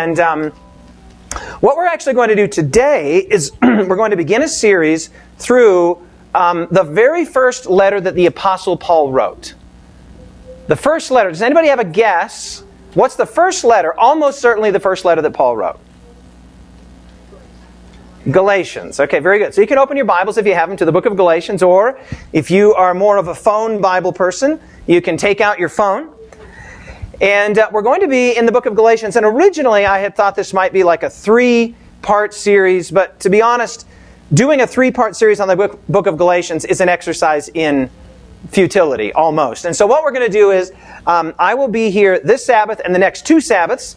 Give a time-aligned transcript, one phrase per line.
[0.00, 0.50] And um,
[1.60, 6.00] what we're actually going to do today is we're going to begin a series through
[6.34, 9.54] um, the very first letter that the Apostle Paul wrote.
[10.68, 11.28] The first letter.
[11.28, 12.64] Does anybody have a guess?
[12.94, 13.92] What's the first letter?
[13.98, 15.78] Almost certainly the first letter that Paul wrote.
[18.30, 19.00] Galatians.
[19.00, 19.52] Okay, very good.
[19.52, 21.62] So you can open your Bibles if you have them to the book of Galatians,
[21.62, 22.00] or
[22.32, 26.10] if you are more of a phone Bible person, you can take out your phone.
[27.20, 29.16] And uh, we're going to be in the book of Galatians.
[29.16, 33.30] And originally I had thought this might be like a three part series, but to
[33.30, 33.86] be honest,
[34.32, 37.90] doing a three part series on the book, book of Galatians is an exercise in
[38.48, 39.66] futility, almost.
[39.66, 40.72] And so what we're going to do is
[41.06, 43.96] um, I will be here this Sabbath and the next two Sabbaths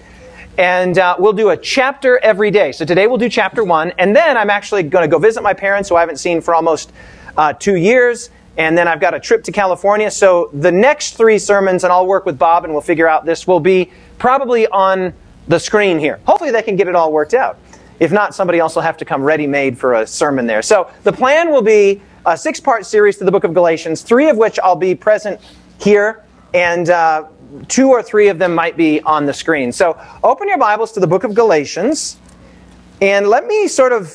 [0.58, 2.72] and uh, we'll do a chapter every day.
[2.72, 5.54] So today we'll do chapter one, and then I'm actually going to go visit my
[5.54, 6.92] parents who I haven't seen for almost
[7.38, 10.12] uh, two years, and then I've got a trip to California.
[10.12, 13.48] So the next three sermons, and I'll work with Bob and we'll figure out this,
[13.48, 15.14] will be probably on
[15.48, 16.20] the screen here.
[16.26, 17.58] Hopefully they can get it all worked out.
[18.00, 20.62] If not, somebody else will have to come ready made for a sermon there.
[20.62, 24.30] So the plan will be a six part series to the book of Galatians, three
[24.30, 25.40] of which I'll be present
[25.80, 26.24] here.
[26.54, 27.28] And uh,
[27.68, 29.72] two or three of them might be on the screen.
[29.72, 32.18] So open your Bibles to the book of Galatians.
[33.02, 34.14] And let me sort of,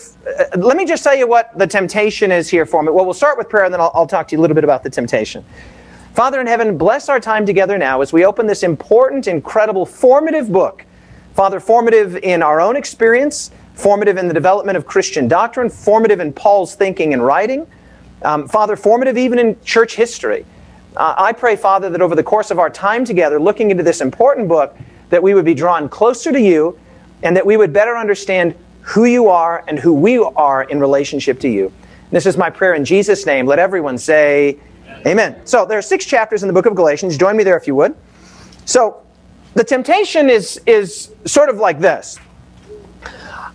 [0.56, 2.90] let me just tell you what the temptation is here for me.
[2.90, 4.64] Well, we'll start with prayer and then I'll, I'll talk to you a little bit
[4.64, 5.44] about the temptation.
[6.14, 10.50] Father in heaven, bless our time together now as we open this important, incredible, formative
[10.50, 10.84] book.
[11.34, 16.32] Father, formative in our own experience, formative in the development of Christian doctrine, formative in
[16.32, 17.66] Paul's thinking and writing.
[18.22, 20.44] Um, Father, formative even in church history.
[20.96, 24.00] Uh, I pray, Father, that over the course of our time together, looking into this
[24.00, 24.76] important book,
[25.10, 26.76] that we would be drawn closer to you
[27.22, 28.56] and that we would better understand
[28.88, 31.70] who you are and who we are in relationship to you.
[32.10, 33.44] This is my prayer in Jesus' name.
[33.44, 35.06] Let everyone say, Amen.
[35.06, 35.46] Amen.
[35.46, 37.18] So there are six chapters in the book of Galatians.
[37.18, 37.94] Join me there if you would.
[38.64, 39.02] So
[39.52, 42.18] the temptation is, is sort of like this.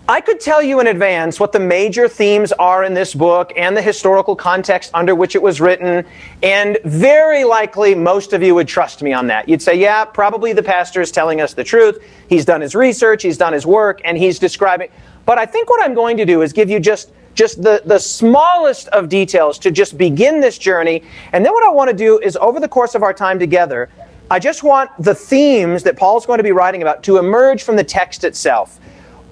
[0.08, 3.76] I could tell you in advance what the major themes are in this book and
[3.76, 6.06] the historical context under which it was written,
[6.44, 9.48] and very likely most of you would trust me on that.
[9.48, 12.04] You'd say, yeah, probably the pastor is telling us the truth.
[12.28, 14.90] He's done his research, he's done his work, and he's describing.
[15.26, 17.98] But I think what I'm going to do is give you just just the, the
[17.98, 21.02] smallest of details to just begin this journey.
[21.32, 23.90] And then what I want to do is over the course of our time together,
[24.30, 27.76] I just want the themes that Paul's going to be writing about to emerge from
[27.76, 28.80] the text itself.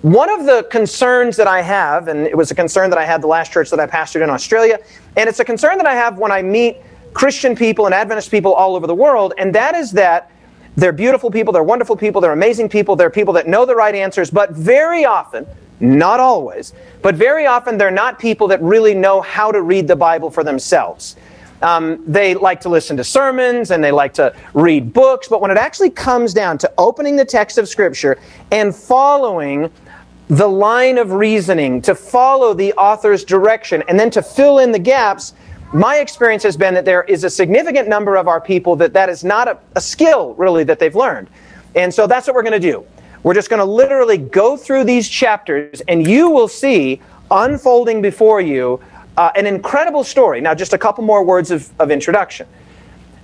[0.02, 3.22] One of the concerns that I have, and it was a concern that I had
[3.22, 4.80] the last church that I pastored in Australia,
[5.16, 6.78] and it's a concern that I have when I meet
[7.14, 10.32] Christian people and Adventist people all over the world, and that is that
[10.76, 13.94] they're beautiful people, they're wonderful people, they're amazing people, they're people that know the right
[13.94, 15.46] answers, but very often,
[15.82, 19.96] not always, but very often they're not people that really know how to read the
[19.96, 21.16] Bible for themselves.
[21.62, 25.52] Um, they like to listen to sermons and they like to read books, but when
[25.52, 28.18] it actually comes down to opening the text of Scripture
[28.52, 29.72] and following
[30.28, 34.80] the line of reasoning, to follow the author's direction, and then to fill in the
[34.80, 35.34] gaps,
[35.74, 39.10] my experience has been that there is a significant number of our people that that
[39.10, 41.30] is not a, a skill, really, that they've learned.
[41.76, 42.86] And so that's what we're going to do.
[43.24, 48.42] We're just going to literally go through these chapters, and you will see unfolding before
[48.42, 48.82] you
[49.18, 50.42] uh, an incredible story.
[50.42, 52.48] Now, just a couple more words of, of introduction.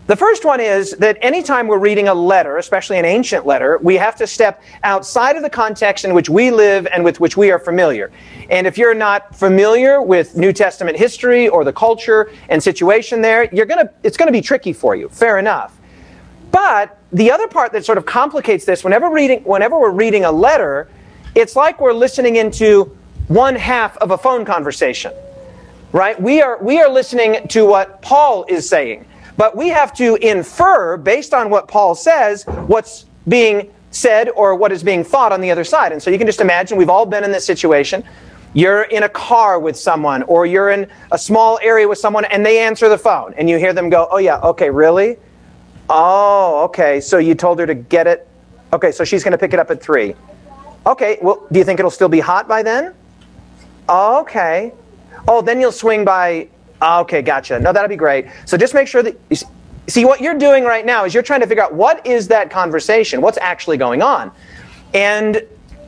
[0.07, 3.96] The first one is that anytime we're reading a letter, especially an ancient letter, we
[3.96, 7.52] have to step outside of the context in which we live and with which we
[7.52, 8.09] are familiar.
[8.50, 13.53] And if you're not familiar with New Testament history or the culture and situation there,
[13.53, 15.09] you're gonna, it's gonna be tricky for you.
[15.09, 15.78] Fair enough.
[16.52, 20.31] But the other part that sort of complicates this, whenever reading, whenever we're reading a
[20.31, 20.90] letter,
[21.35, 22.95] it's like we're listening into
[23.28, 25.13] one half of a phone conversation.
[25.94, 26.22] Right?
[26.22, 29.06] We are, we are listening to what Paul is saying.
[29.38, 34.72] But we have to infer, based on what Paul says, what's being said or what
[34.72, 35.91] is being thought on the other side.
[35.91, 38.03] And so you can just imagine we've all been in this situation.
[38.53, 42.45] You're in a car with someone, or you're in a small area with someone, and
[42.45, 45.18] they answer the phone, and you hear them go, Oh, yeah, okay, really?
[45.90, 48.28] Oh, okay, so you told her to get it?
[48.74, 50.13] Okay, so she's going to pick it up at 3.
[50.86, 52.94] Okay, well, do you think it'll still be hot by then?
[53.89, 54.74] Okay.
[55.28, 56.48] Oh, then you'll swing by
[56.81, 57.60] ah, Okay, gotcha.
[57.60, 58.28] No, that'll be great.
[58.45, 59.38] So just make sure that you
[59.88, 62.50] see what you're doing right now is you're trying to figure out what is that
[62.50, 63.22] conversation?
[63.22, 64.31] What's actually going on?
[64.94, 65.42] And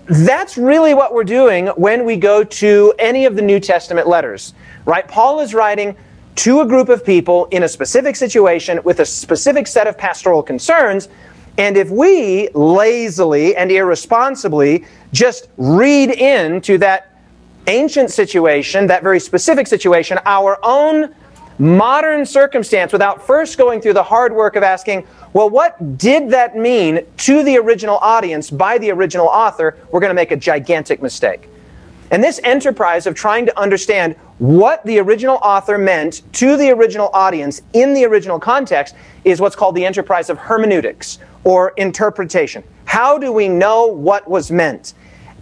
[0.05, 4.53] that's really what we're doing when we go to any of the New Testament letters,
[4.85, 5.07] right?
[5.07, 5.95] Paul is writing
[6.39, 10.41] to a group of people in a specific situation with a specific set of pastoral
[10.41, 11.09] concerns.
[11.57, 17.13] And if we lazily and irresponsibly just read into that
[17.67, 21.13] ancient situation, that very specific situation, our own
[21.57, 26.55] modern circumstance without first going through the hard work of asking, well, what did that
[26.55, 29.77] mean to the original audience by the original author?
[29.91, 31.49] We're going to make a gigantic mistake.
[32.11, 37.09] And this enterprise of trying to understand what the original author meant to the original
[37.13, 38.95] audience in the original context
[39.25, 42.63] is what's called the enterprise of hermeneutics or interpretation.
[42.85, 44.93] How do we know what was meant?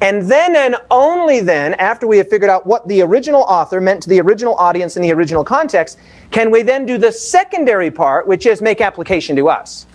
[0.02, 4.04] And then and only then, after we have figured out what the original author meant
[4.04, 5.98] to the original audience in the original context,
[6.30, 9.88] can we then do the secondary part, which is make application to us.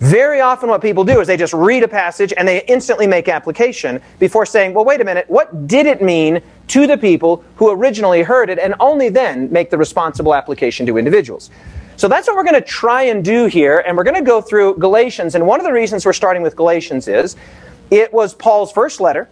[0.00, 3.28] Very often, what people do is they just read a passage and they instantly make
[3.28, 7.70] application before saying, well, wait a minute, what did it mean to the people who
[7.70, 11.50] originally heard it, and only then make the responsible application to individuals.
[11.96, 14.40] So that's what we're going to try and do here, and we're going to go
[14.40, 15.34] through Galatians.
[15.34, 17.34] And one of the reasons we're starting with Galatians is
[17.90, 19.28] it was Paul's first letter,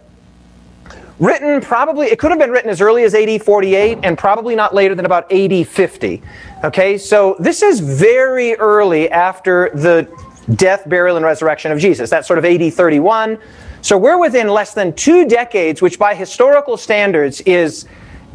[1.19, 4.75] written probably, it could have been written as early as AD 48 and probably not
[4.75, 6.21] later than about AD 50.
[6.63, 10.07] Okay, so this is very early after the
[10.55, 12.09] death, burial, and resurrection of Jesus.
[12.09, 13.37] That's sort of AD 31.
[13.81, 17.85] So we're within less than two decades, which by historical standards is,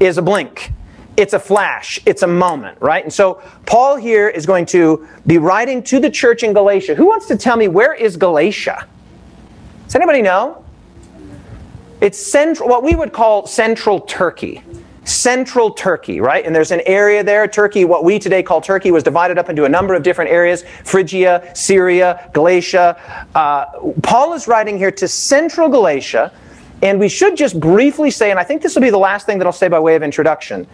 [0.01, 0.73] is a blink
[1.17, 3.05] it's a flash, it's a moment, right?
[3.05, 6.95] And so Paul here is going to be writing to the church in Galatia.
[6.95, 8.87] Who wants to tell me where is Galatia?
[9.85, 10.65] Does anybody know?
[12.01, 14.63] It's central, what we would call central Turkey.
[15.05, 16.45] Central Turkey, right?
[16.45, 17.49] And there's an area there.
[17.49, 20.65] Turkey, what we today call Turkey, was divided up into a number of different areas
[20.85, 23.27] Phrygia, Syria, Galatia.
[23.35, 23.65] Uh,
[24.03, 26.33] Paul is writing here to central Galatia.
[26.83, 29.39] And we should just briefly say, and I think this will be the last thing
[29.39, 30.67] that I'll say by way of introduction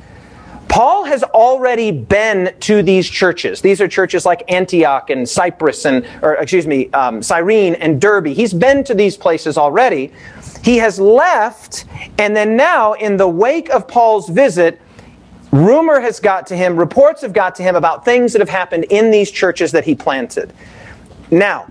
[0.68, 3.62] Paul has already been to these churches.
[3.62, 8.26] These are churches like Antioch and Cyprus and, or excuse me, um, Cyrene and Derbe.
[8.26, 10.12] He's been to these places already.
[10.62, 11.86] He has left,
[12.18, 14.80] and then now, in the wake of Paul's visit,
[15.52, 18.84] rumor has got to him, reports have got to him about things that have happened
[18.84, 20.52] in these churches that he planted.
[21.30, 21.68] Now,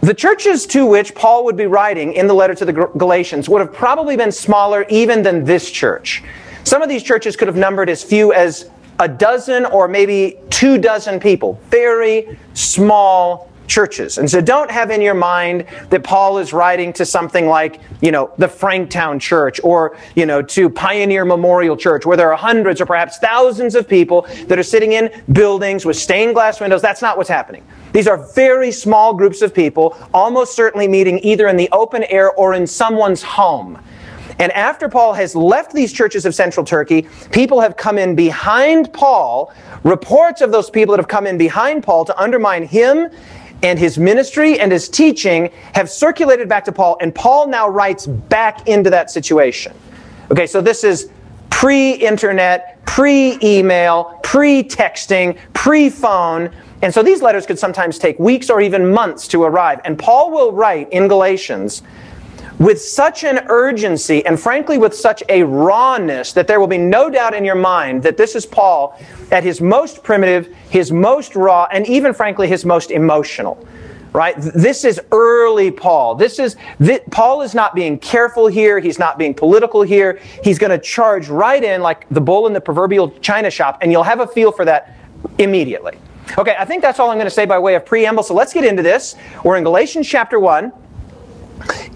[0.00, 3.60] the churches to which Paul would be writing in the letter to the Galatians would
[3.60, 6.22] have probably been smaller even than this church.
[6.64, 10.78] Some of these churches could have numbered as few as a dozen or maybe two
[10.78, 11.60] dozen people.
[11.70, 14.18] Very small churches.
[14.18, 18.10] And so don't have in your mind that Paul is writing to something like, you
[18.10, 22.80] know, the Franktown Church or, you know, to Pioneer Memorial Church where there are hundreds
[22.80, 26.82] or perhaps thousands of people that are sitting in buildings with stained glass windows.
[26.82, 27.66] That's not what's happening.
[27.92, 32.32] These are very small groups of people, almost certainly meeting either in the open air
[32.32, 33.78] or in someone's home.
[34.38, 38.92] And after Paul has left these churches of central Turkey, people have come in behind
[38.92, 39.52] Paul,
[39.82, 43.08] reports of those people that have come in behind Paul to undermine him
[43.62, 48.06] and his ministry and his teaching have circulated back to Paul, and Paul now writes
[48.06, 49.74] back into that situation.
[50.30, 51.10] Okay, so this is
[51.50, 56.50] pre internet, pre email, pre texting, pre phone.
[56.82, 59.80] And so these letters could sometimes take weeks or even months to arrive.
[59.84, 61.82] And Paul will write in Galatians
[62.58, 67.10] with such an urgency and frankly with such a rawness that there will be no
[67.10, 68.98] doubt in your mind that this is Paul
[69.30, 73.66] at his most primitive, his most raw, and even frankly his most emotional.
[74.12, 74.34] Right?
[74.38, 76.14] This is early Paul.
[76.14, 78.78] This is this, Paul is not being careful here.
[78.78, 80.18] He's not being political here.
[80.42, 83.92] He's going to charge right in like the bull in the proverbial china shop, and
[83.92, 84.96] you'll have a feel for that
[85.36, 85.98] immediately.
[86.38, 88.22] Okay, I think that's all I'm going to say by way of preamble.
[88.22, 89.16] So let's get into this.
[89.44, 90.72] We're in Galatians chapter 1.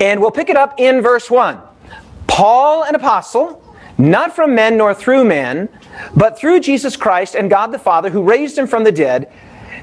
[0.00, 1.60] And we'll pick it up in verse 1.
[2.26, 3.62] Paul, an apostle,
[3.98, 5.68] not from men nor through men,
[6.16, 9.30] but through Jesus Christ and God the Father, who raised him from the dead,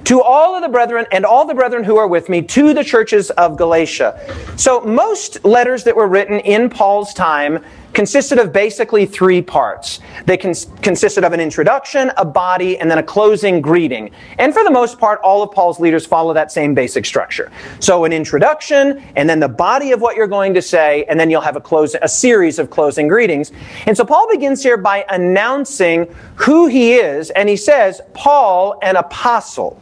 [0.05, 2.84] to all of the brethren and all the brethren who are with me, to the
[2.84, 4.19] churches of Galatia.
[4.55, 7.63] So, most letters that were written in Paul's time
[7.94, 10.00] consisted of basically three parts.
[10.25, 14.12] They cons- consisted of an introduction, a body, and then a closing greeting.
[14.38, 17.51] And for the most part, all of Paul's leaders follow that same basic structure.
[17.79, 21.29] So an introduction, and then the body of what you're going to say, and then
[21.29, 23.51] you'll have a close, a series of closing greetings.
[23.86, 28.96] And so Paul begins here by announcing who he is, and he says, Paul, an
[28.96, 29.82] apostle.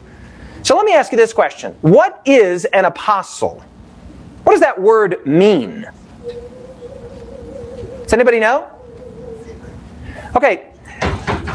[0.62, 1.76] So let me ask you this question.
[1.82, 3.62] What is an apostle?
[4.42, 5.86] What does that word mean?
[8.06, 8.70] Does anybody know?
[10.36, 10.72] Okay,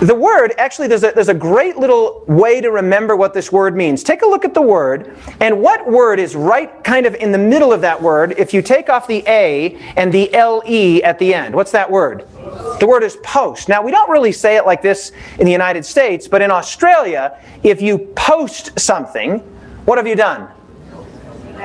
[0.01, 3.75] the word, actually, there's a, there's a great little way to remember what this word
[3.75, 4.01] means.
[4.03, 7.38] Take a look at the word, and what word is right kind of in the
[7.38, 11.36] middle of that word if you take off the A and the LE at the
[11.36, 11.53] end?
[11.53, 12.27] What's that word?
[12.79, 13.70] The word is post.
[13.70, 17.39] Now, we don't really say it like this in the United States, but in Australia,
[17.62, 19.38] if you post something,
[19.86, 20.50] what have you done?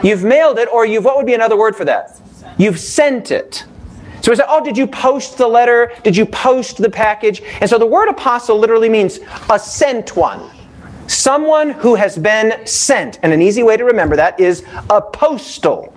[0.04, 2.20] You've mailed it, or you've, what would be another word for that?
[2.58, 3.64] You've sent it.
[4.26, 5.92] So we say, oh, did you post the letter?
[6.02, 7.42] Did you post the package?
[7.60, 10.50] And so the word apostle literally means a sent one.
[11.06, 13.20] Someone who has been sent.
[13.22, 15.95] And an easy way to remember that is apostle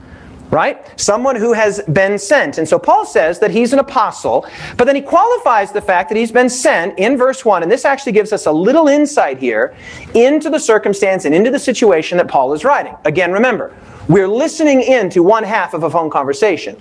[0.51, 0.99] right?
[0.99, 2.57] Someone who has been sent.
[2.57, 6.17] And so Paul says that he's an apostle, but then he qualifies the fact that
[6.17, 7.63] he's been sent in verse 1.
[7.63, 9.75] And this actually gives us a little insight here
[10.13, 12.95] into the circumstance and into the situation that Paul is writing.
[13.05, 13.75] Again, remember,
[14.07, 16.75] we're listening in to one half of a phone conversation.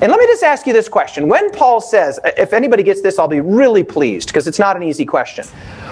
[0.00, 1.28] And let me just ask you this question.
[1.28, 4.82] When Paul says, if anybody gets this, I'll be really pleased because it's not an
[4.82, 5.46] easy question.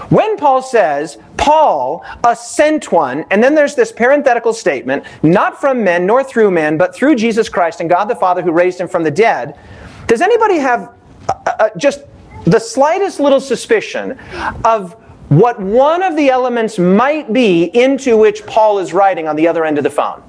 [0.09, 5.83] When Paul says, Paul, a sent one, and then there's this parenthetical statement, not from
[5.83, 8.89] men nor through men, but through Jesus Christ and God the Father who raised him
[8.89, 9.59] from the dead,
[10.07, 10.95] does anybody have
[11.29, 12.03] uh, uh, just
[12.45, 14.19] the slightest little suspicion
[14.65, 14.95] of
[15.29, 19.65] what one of the elements might be into which Paul is writing on the other
[19.65, 20.23] end of the phone?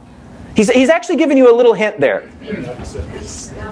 [0.55, 2.21] He's, he's actually giving you a little hint there.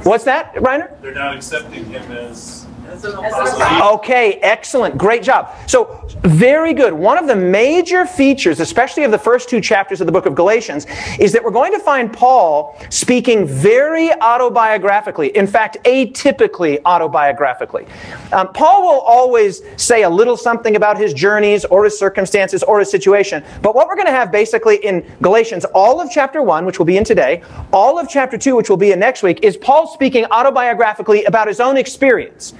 [0.03, 0.99] What's that, Reiner?
[1.01, 2.60] They're not accepting him as
[2.91, 4.97] Okay, excellent.
[4.97, 5.49] Great job.
[5.67, 6.93] So, very good.
[6.93, 10.35] One of the major features, especially of the first two chapters of the book of
[10.35, 10.85] Galatians,
[11.19, 15.31] is that we're going to find Paul speaking very autobiographically.
[15.31, 17.87] In fact, atypically autobiographically.
[18.33, 22.79] Um, Paul will always say a little something about his journeys or his circumstances or
[22.79, 23.43] his situation.
[23.61, 26.85] But what we're going to have basically in Galatians, all of chapter 1, which will
[26.85, 29.87] be in today, all of chapter 2, which will be in next week, is Paul
[29.87, 32.53] speaking autobiographically about his own experience.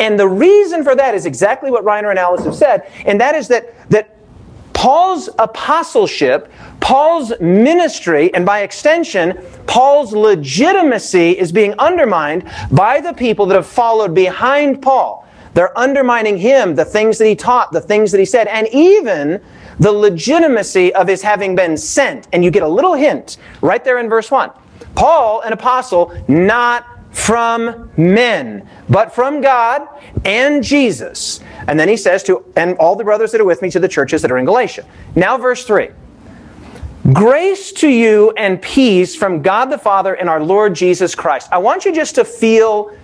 [0.00, 3.34] And the reason for that is exactly what Reiner and Alice have said, and that
[3.34, 4.16] is that, that
[4.72, 9.36] Paul's apostleship, Paul's ministry, and by extension,
[9.66, 15.26] Paul's legitimacy is being undermined by the people that have followed behind Paul.
[15.54, 19.42] They're undermining him, the things that he taught, the things that he said, and even
[19.80, 22.28] the legitimacy of his having been sent.
[22.32, 24.50] And you get a little hint right there in verse 1.
[24.94, 29.88] Paul, an apostle, not from men, but from God
[30.24, 31.40] and Jesus.
[31.66, 33.88] And then he says to, and all the brothers that are with me to the
[33.88, 34.84] churches that are in Galatia.
[35.14, 35.90] Now, verse 3.
[37.12, 41.48] Grace to you and peace from God the Father and our Lord Jesus Christ.
[41.50, 42.94] I want you just to feel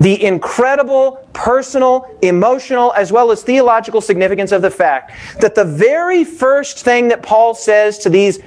[0.00, 6.24] the incredible personal, emotional, as well as theological significance of the fact that the very
[6.24, 8.40] first thing that Paul says to these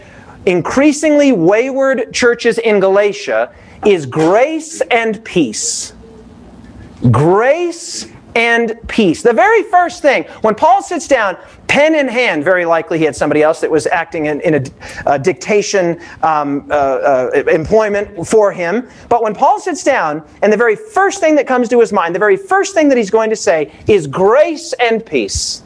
[0.45, 3.53] increasingly wayward churches in Galatia
[3.86, 5.93] is grace and peace.
[7.12, 8.07] Grace
[8.38, 9.24] and peace.
[9.24, 13.15] The very first thing, when Paul sits down, pen in hand, very likely he had
[13.15, 14.63] somebody else that was acting in, in a,
[15.07, 18.88] a, dictation um, uh, uh, employment for him.
[19.10, 22.13] But when Paul sits down, and the very first thing that comes to his mind,
[22.13, 25.63] the very first thing that he's going to say is grace and peace.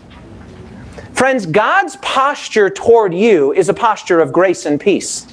[1.12, 5.28] Friends, God's posture toward you is a posture of grace and peace.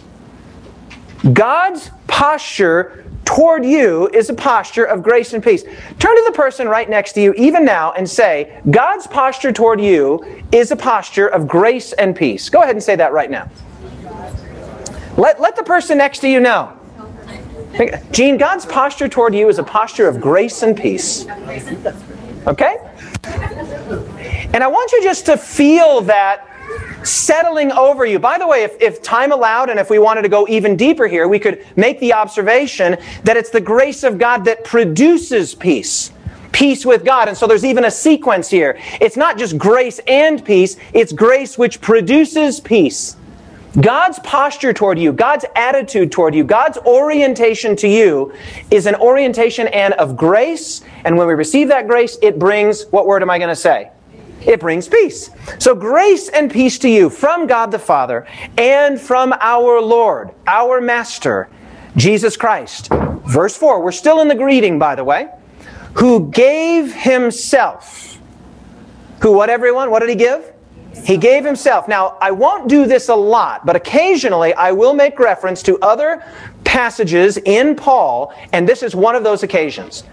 [1.32, 5.62] God's posture toward you is a posture of grace and peace.
[5.62, 9.80] Turn to the person right next to you, even now, and say, God's posture toward
[9.80, 12.48] you is a posture of grace and peace.
[12.48, 13.50] Go ahead and say that right now.
[15.16, 16.72] Let, let the person next to you know.
[18.10, 21.26] Gene, God's posture toward you is a posture of grace and peace.
[22.46, 22.76] Okay?
[24.54, 26.48] And I want you just to feel that
[27.04, 28.18] settling over you.
[28.18, 31.06] By the way, if, if time allowed and if we wanted to go even deeper
[31.06, 36.12] here, we could make the observation that it's the grace of God that produces peace.
[36.52, 37.28] Peace with God.
[37.28, 38.78] And so there's even a sequence here.
[39.00, 43.16] It's not just grace and peace, it's grace which produces peace.
[43.80, 48.32] God's posture toward you, God's attitude toward you, God's orientation to you
[48.70, 50.82] is an orientation and of grace.
[51.04, 53.90] And when we receive that grace, it brings, what word am I going to say?
[54.40, 55.30] It brings peace.
[55.59, 58.26] So grace and peace to you from God the Father
[58.57, 61.49] and from our Lord, our Master,
[61.97, 62.88] Jesus Christ.
[63.26, 65.28] Verse 4, we're still in the greeting, by the way,
[65.95, 68.18] who gave himself.
[69.23, 69.90] Who, what everyone?
[69.90, 70.52] What did he give?
[71.04, 71.88] He gave himself.
[71.88, 76.25] Now, I won't do this a lot, but occasionally I will make reference to other
[76.64, 80.04] passages in Paul, and this is one of those occasions.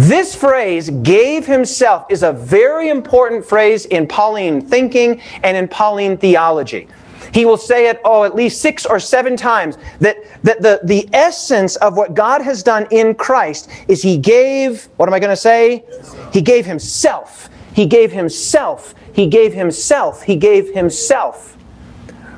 [0.00, 6.16] This phrase, gave himself, is a very important phrase in Pauline thinking and in Pauline
[6.16, 6.88] theology.
[7.34, 11.06] He will say it, oh, at least six or seven times, that, that the, the
[11.12, 15.28] essence of what God has done in Christ is He gave, what am I going
[15.28, 15.84] to say?
[16.32, 17.50] He gave Himself.
[17.74, 18.94] He gave Himself.
[19.12, 20.22] He gave Himself.
[20.22, 21.58] He gave Himself.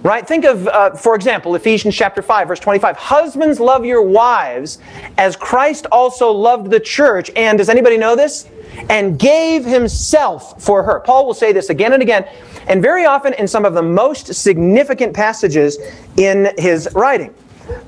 [0.02, 0.26] Right?
[0.26, 2.96] Think of, uh, for example, Ephesians chapter 5, verse 25.
[2.96, 4.78] Husbands, love your wives
[5.16, 7.30] as Christ also loved the church.
[7.36, 8.48] And does anybody know this?
[8.90, 11.00] And gave himself for her.
[11.00, 12.26] Paul will say this again and again,
[12.66, 15.78] and very often in some of the most significant passages
[16.16, 17.32] in his writing.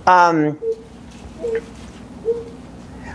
[0.06, 0.58] Um,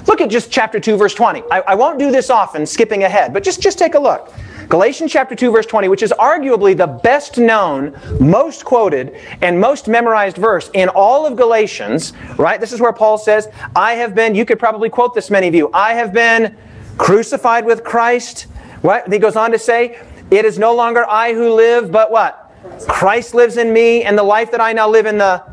[0.09, 1.43] Look at just chapter 2, verse 20.
[1.51, 4.33] I, I won't do this often, skipping ahead, but just, just take a look.
[4.69, 9.87] Galatians chapter 2 verse 20, which is arguably the best known, most quoted, and most
[9.87, 12.61] memorized verse in all of Galatians, right?
[12.61, 15.55] This is where Paul says, I have been, you could probably quote this many of
[15.55, 16.55] you, I have been
[16.99, 18.43] crucified with Christ.
[18.81, 19.11] What?
[19.11, 19.99] He goes on to say,
[20.29, 22.53] it is no longer I who live, but what?
[22.87, 25.43] Christ lives in me, and the life that I now live in the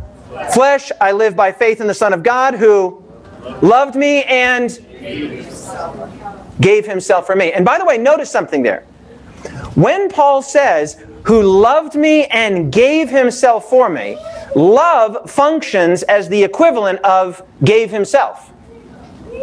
[0.52, 3.02] flesh, I live by faith in the Son of God who
[3.62, 4.70] loved me and
[6.61, 7.52] gave himself for me.
[7.52, 8.85] And by the way, notice something there.
[9.74, 14.16] When Paul says, who loved me and gave himself for me,
[14.54, 18.52] love functions as the equivalent of gave himself.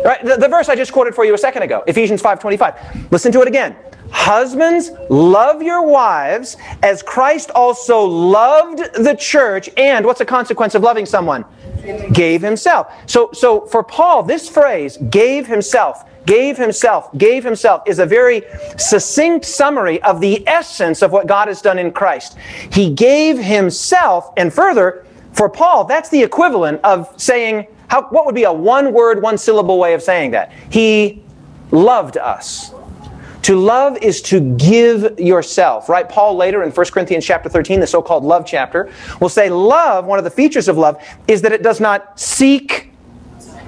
[0.04, 0.24] Right?
[0.24, 3.12] The, the verse I just quoted for you a second ago, Ephesians 5:25.
[3.12, 3.76] Listen to it again.
[4.12, 10.84] Husbands, love your wives as Christ also loved the church and what's a consequence of
[10.84, 11.46] loving someone?
[12.12, 12.94] Gave himself.
[13.08, 18.44] So so for Paul, this phrase, gave himself, gave himself, gave himself is a very
[18.78, 22.38] succinct summary of the essence of what God has done in Christ.
[22.72, 28.36] He gave himself, and further, for Paul, that's the equivalent of saying, how, what would
[28.36, 30.52] be a one word, one syllable way of saying that?
[30.70, 31.24] He
[31.72, 32.72] loved us.
[33.44, 36.08] To love is to give yourself, right?
[36.08, 38.90] Paul later in 1 Corinthians chapter 13, the so-called love chapter,
[39.20, 42.90] will say love, one of the features of love, is that it does not seek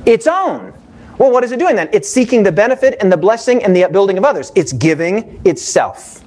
[0.06, 0.74] its own.
[1.18, 1.90] Well, what is it doing then?
[1.94, 4.52] It's seeking the benefit and the blessing and the upbuilding of others.
[4.56, 6.24] It's giving itself.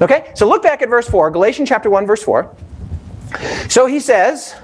[0.00, 0.30] Okay?
[0.34, 2.54] So look back at verse 4, Galatians chapter 1, verse 4.
[3.68, 4.54] So he says,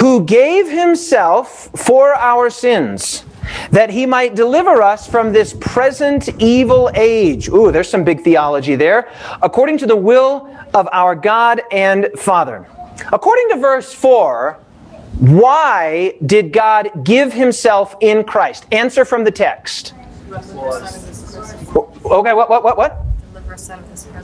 [0.00, 3.24] Who gave himself for our sins,
[3.70, 7.48] that he might deliver us from this present evil age.
[7.48, 9.10] Ooh, there's some big theology there.
[9.42, 12.66] According to the will of our God and Father.
[13.12, 14.58] According to verse 4,
[15.18, 18.66] why did God give himself in Christ?
[18.70, 19.94] Answer from the text.
[20.30, 20.42] Okay,
[22.04, 23.02] what, what, what, what?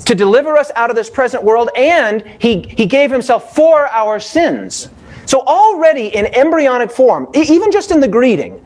[0.04, 4.20] To deliver us out of this present world, and he, he gave himself for our
[4.20, 4.90] sins.
[5.24, 8.62] So, already in embryonic form, even just in the greeting,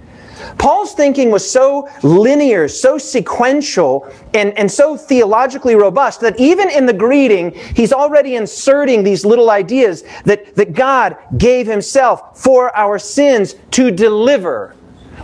[0.59, 6.87] Paul's thinking was so linear, so sequential, and, and so theologically robust that even in
[6.87, 12.99] the greeting, he's already inserting these little ideas that, that God gave himself for our
[12.99, 14.75] sins to deliver.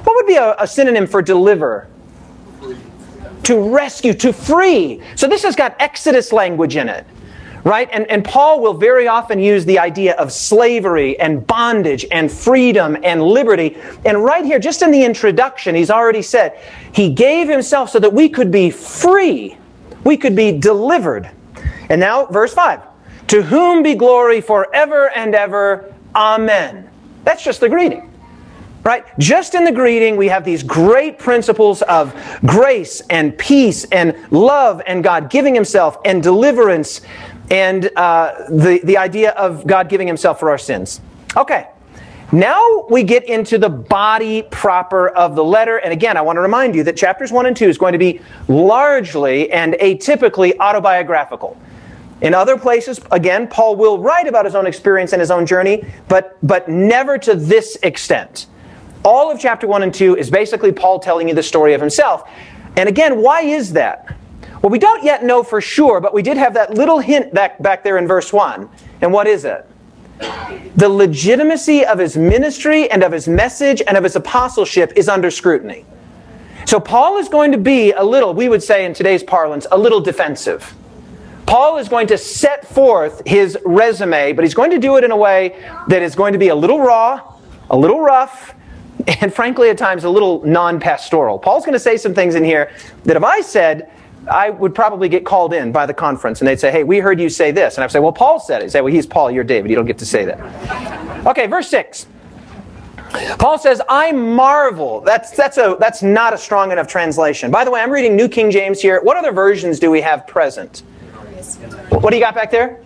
[0.04, 1.88] What would be a, a synonym for deliver?
[3.44, 5.02] To rescue, to free.
[5.16, 7.06] So this has got Exodus language in it
[7.64, 7.88] right?
[7.92, 12.96] And, and Paul will very often use the idea of slavery and bondage and freedom
[13.02, 13.76] and liberty.
[14.04, 16.58] And right here, just in the introduction, he's already said,
[16.92, 19.56] he gave himself so that we could be free.
[20.04, 21.30] We could be delivered.
[21.88, 22.80] And now, verse 5.
[23.28, 25.94] To whom be glory forever and ever.
[26.14, 26.88] Amen.
[27.24, 28.08] That's just the greeting.
[28.84, 29.04] Right?
[29.20, 32.12] Just in the greeting, we have these great principles of
[32.44, 37.00] grace and peace and love and God giving Himself and deliverance
[37.52, 41.02] and uh, the, the idea of God giving himself for our sins.
[41.36, 41.68] Okay.
[42.32, 45.76] Now we get into the body proper of the letter.
[45.76, 47.98] And again, I want to remind you that chapters 1 and 2 is going to
[47.98, 51.58] be largely and atypically autobiographical.
[52.22, 55.84] In other places, again, Paul will write about his own experience and his own journey,
[56.08, 58.46] but, but never to this extent.
[59.04, 62.26] All of chapter 1 and 2 is basically Paul telling you the story of himself.
[62.76, 64.16] And again, why is that?
[64.62, 67.60] Well, we don't yet know for sure, but we did have that little hint back,
[67.60, 68.68] back there in verse 1.
[69.00, 69.66] And what is it?
[70.76, 75.32] The legitimacy of his ministry and of his message and of his apostleship is under
[75.32, 75.84] scrutiny.
[76.64, 79.76] So Paul is going to be a little, we would say in today's parlance, a
[79.76, 80.74] little defensive.
[81.44, 85.10] Paul is going to set forth his resume, but he's going to do it in
[85.10, 87.34] a way that is going to be a little raw,
[87.68, 88.54] a little rough,
[89.20, 91.36] and frankly, at times, a little non pastoral.
[91.36, 92.70] Paul's going to say some things in here
[93.04, 93.90] that if I said,
[94.30, 97.20] I would probably get called in by the conference and they'd say, Hey, we heard
[97.20, 97.76] you say this.
[97.76, 98.66] And I'd say, Well, Paul said it.
[98.66, 99.70] He'd say, Well, he's Paul, you're David.
[99.70, 101.26] You don't get to say that.
[101.26, 102.06] Okay, verse 6.
[103.38, 105.00] Paul says, I marvel.
[105.00, 107.50] That's, that's, a, that's not a strong enough translation.
[107.50, 109.00] By the way, I'm reading New King James here.
[109.02, 110.78] What other versions do we have present?
[111.90, 112.82] What do you got back there?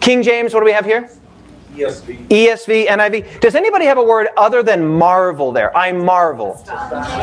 [0.00, 1.08] King James, what do we have here?
[1.74, 2.28] ESV.
[2.28, 3.40] ESV, NIV.
[3.40, 5.74] Does anybody have a word other than marvel there?
[5.76, 6.62] I marvel.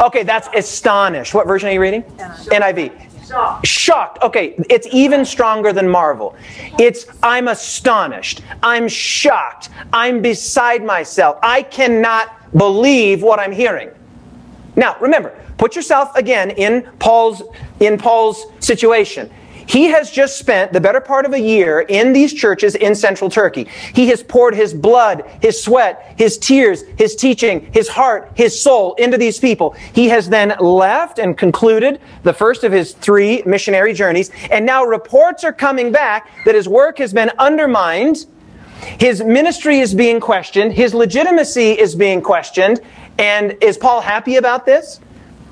[0.02, 1.34] Okay, that's astonished.
[1.34, 2.04] What version are you reading?
[2.04, 3.09] NIV.
[3.30, 3.68] Shocked.
[3.68, 4.24] Shocked.
[4.24, 6.36] Okay, it's even stronger than marvel.
[6.80, 8.42] It's I'm astonished.
[8.64, 9.70] I'm shocked.
[9.94, 11.38] I'm beside myself.
[11.44, 13.92] I cannot believe what I'm hearing.
[14.76, 17.44] Now, remember, put yourself again in Paul's
[17.80, 19.30] in Paul's situation.
[19.70, 23.30] He has just spent the better part of a year in these churches in central
[23.30, 23.68] Turkey.
[23.94, 28.96] He has poured his blood, his sweat, his tears, his teaching, his heart, his soul
[28.96, 29.76] into these people.
[29.94, 34.32] He has then left and concluded the first of his three missionary journeys.
[34.50, 38.26] And now reports are coming back that his work has been undermined.
[39.00, 40.74] His ministry is being questioned.
[40.74, 42.82] His legitimacy is being questioned.
[43.20, 45.00] And is Paul happy about this?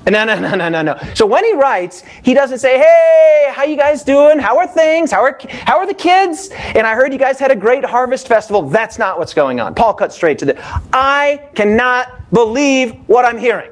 [0.06, 0.98] No, no, no, no, no, no.
[1.14, 4.38] So when he writes, he doesn't say, "Hey, how you guys doing?
[4.38, 5.10] How are things?
[5.10, 8.26] How are how are the kids?" And I heard you guys had a great harvest
[8.26, 8.62] festival.
[8.62, 9.74] That's not what's going on.
[9.74, 10.80] Paul cuts straight to the.
[10.92, 13.70] I cannot believe what I'm hearing.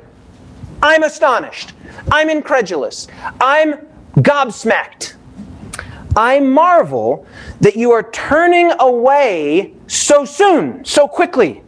[0.83, 1.73] I'm astonished.
[2.13, 3.09] I'm incredulous.
[3.41, 3.87] I'm
[4.17, 5.15] gobsmacked.
[6.17, 7.27] I marvel
[7.61, 11.63] that you are turning away so soon, so quickly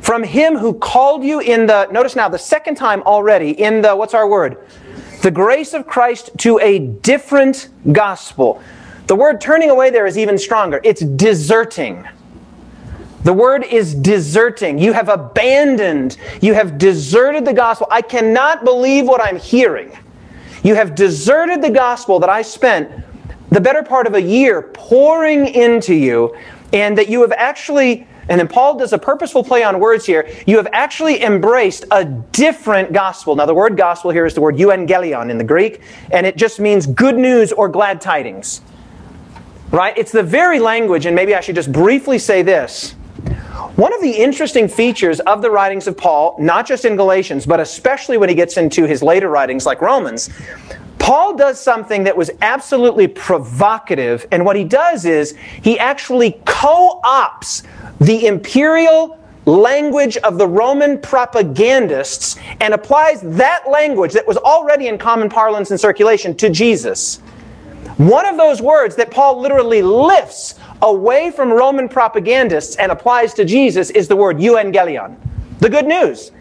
[0.00, 3.94] from him who called you in the, notice now, the second time already, in the,
[3.94, 4.58] what's our word?
[5.22, 8.62] The grace of Christ to a different gospel.
[9.06, 10.80] The word turning away there is even stronger.
[10.82, 12.08] It's deserting.
[13.24, 14.78] The word is deserting.
[14.78, 17.86] You have abandoned, you have deserted the gospel.
[17.90, 19.96] I cannot believe what I'm hearing.
[20.62, 22.90] You have deserted the gospel that I spent
[23.50, 26.34] the better part of a year pouring into you,
[26.72, 30.30] and that you have actually and then Paul does a purposeful play on words here.
[30.46, 33.34] You have actually embraced a different gospel.
[33.34, 35.80] Now, the word gospel here is the word euangelion in the Greek,
[36.12, 38.62] and it just means good news or glad tidings.
[39.72, 39.98] Right?
[39.98, 42.92] It's the very language, and maybe I should just briefly say this.
[43.74, 47.58] One of the interesting features of the writings of Paul, not just in Galatians, but
[47.58, 50.30] especially when he gets into his later writings like Romans,
[51.00, 57.00] Paul does something that was absolutely provocative, and what he does is he actually co
[57.04, 57.64] opts
[58.00, 64.98] the imperial language of the Roman propagandists and applies that language that was already in
[64.98, 67.18] common parlance and circulation to Jesus.
[67.96, 73.44] One of those words that Paul literally lifts away from Roman propagandists and applies to
[73.44, 75.16] Jesus is the word euangelion,
[75.58, 76.32] the good news.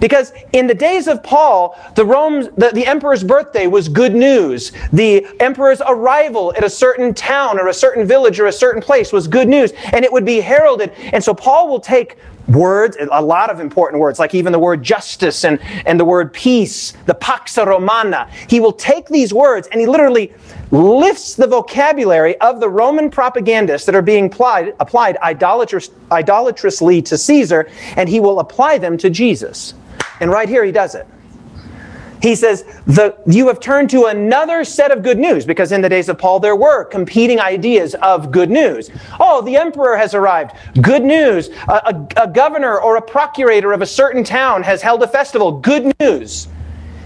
[0.00, 4.72] Because in the days of Paul, the, Rome, the, the, emperor's birthday was good news.
[4.92, 9.12] The emperor's arrival at a certain town or a certain village or a certain place
[9.12, 9.72] was good news.
[9.92, 10.92] And it would be heralded.
[11.12, 12.16] And so Paul will take
[12.50, 16.32] words, a lot of important words, like even the word justice and, and the word
[16.32, 18.30] peace, the pax romana.
[18.48, 20.32] He will take these words and he literally
[20.70, 27.18] lifts the vocabulary of the Roman propagandists that are being applied, applied idolatrous, idolatrously to
[27.18, 29.74] Caesar, and he will apply them to Jesus.
[30.20, 31.06] And right here he does it.
[32.20, 35.88] He says, the, You have turned to another set of good news, because in the
[35.88, 38.90] days of Paul there were competing ideas of good news.
[39.18, 40.52] Oh, the emperor has arrived.
[40.82, 41.48] Good news.
[41.68, 41.72] A,
[42.16, 45.52] a, a governor or a procurator of a certain town has held a festival.
[45.52, 46.48] Good news.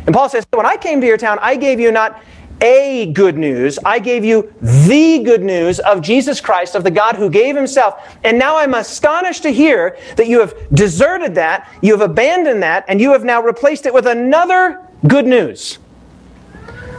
[0.07, 2.23] And Paul says, When I came to your town, I gave you not
[2.61, 3.79] a good news.
[3.85, 8.17] I gave you the good news of Jesus Christ, of the God who gave himself.
[8.25, 12.85] And now I'm astonished to hear that you have deserted that, you have abandoned that,
[12.89, 15.79] and you have now replaced it with another good news.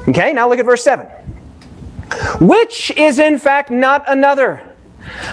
[0.07, 1.07] Okay, now look at verse 7.
[2.39, 4.61] Which is in fact not another.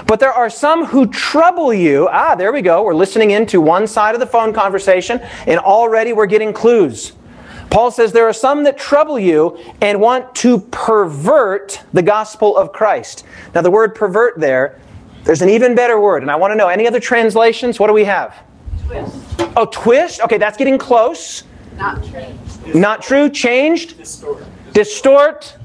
[0.07, 2.09] But there are some who trouble you.
[2.11, 2.83] Ah, there we go.
[2.83, 7.13] We're listening into one side of the phone conversation, and already we're getting clues.
[7.71, 12.71] Paul says there are some that trouble you and want to pervert the gospel of
[12.71, 13.25] Christ.
[13.55, 14.79] Now, the word pervert there,
[15.25, 17.81] there's an even better word, and I want to know any other translations?
[17.81, 18.43] What do we have?
[18.87, 19.17] Twist.
[19.57, 20.21] Oh, twist?
[20.21, 21.45] Okay, that's getting close.
[21.77, 22.27] Not true.
[22.75, 23.29] Not true?
[23.29, 23.99] Changed?
[24.73, 25.57] Distort.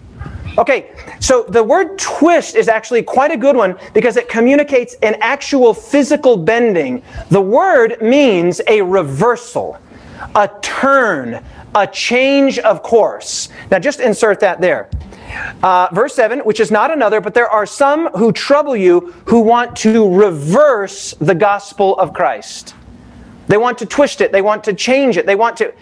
[0.58, 5.16] Okay, so the word twist is actually quite a good one because it communicates an
[5.22, 7.04] actual physical bending.
[7.30, 9.78] The word means a reversal,
[10.36, 11.44] a turn,
[11.76, 13.50] a change of course.
[13.70, 14.90] Now, just insert that there.
[15.62, 19.42] Uh, verse 7, which is not another, but there are some who trouble you who
[19.42, 22.74] want to reverse the gospel of Christ.
[23.48, 25.74] They want to twist it, they want to change it, they want to.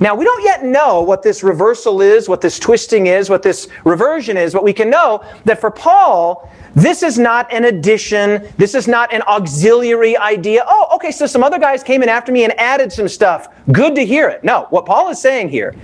[0.00, 3.68] Now, we don't yet know what this reversal is, what this twisting is, what this
[3.84, 8.48] reversion is, but we can know that for Paul, this is not an addition.
[8.56, 10.64] This is not an auxiliary idea.
[10.66, 13.48] Oh, okay, so some other guys came in after me and added some stuff.
[13.70, 14.42] Good to hear it.
[14.42, 15.74] No, what Paul is saying here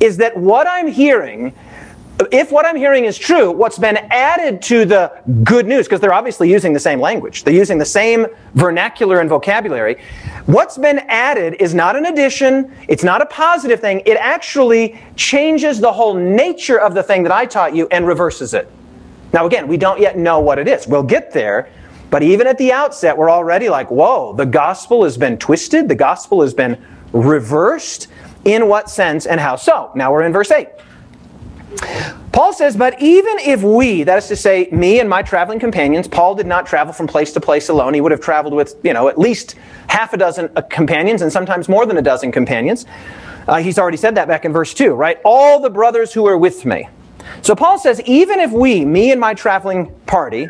[0.00, 1.54] is that what I'm hearing
[2.32, 5.12] if what I'm hearing is true, what's been added to the
[5.44, 9.28] good news, because they're obviously using the same language, they're using the same vernacular and
[9.28, 10.00] vocabulary,
[10.46, 15.78] what's been added is not an addition, it's not a positive thing, it actually changes
[15.78, 18.70] the whole nature of the thing that I taught you and reverses it.
[19.32, 20.86] Now, again, we don't yet know what it is.
[20.86, 21.68] We'll get there.
[22.08, 25.88] But even at the outset, we're already like, whoa, the gospel has been twisted.
[25.88, 28.08] The gospel has been reversed.
[28.44, 29.90] In what sense and how so?
[29.96, 30.68] Now we're in verse 8.
[32.32, 36.06] Paul says, But even if we, that is to say, me and my traveling companions,
[36.06, 37.94] Paul did not travel from place to place alone.
[37.94, 39.54] He would have traveled with, you know, at least
[39.88, 42.86] half a dozen uh, companions and sometimes more than a dozen companions.
[43.48, 45.18] Uh, he's already said that back in verse 2, right?
[45.24, 46.88] All the brothers who are with me.
[47.42, 50.48] So Paul says, even if we, me and my traveling party,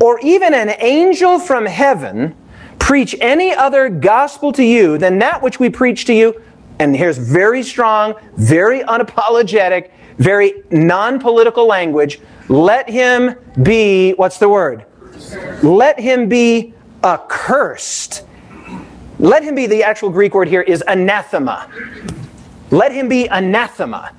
[0.00, 2.36] or even an angel from heaven,
[2.78, 6.40] preach any other gospel to you than that which we preach to you,
[6.78, 14.48] and here's very strong, very unapologetic, very non political language, let him be, what's the
[14.48, 14.84] word?
[15.62, 18.24] Let him be accursed.
[19.18, 21.68] Let him be, the actual Greek word here is anathema.
[22.70, 24.12] Let him be anathema.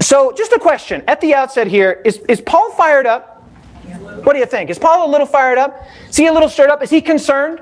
[0.00, 3.42] So, just a question at the outset here is, is Paul fired up?
[4.24, 4.70] What do you think?
[4.70, 5.86] Is Paul a little fired up?
[6.08, 6.82] Is he a little stirred up?
[6.82, 7.60] Is he concerned?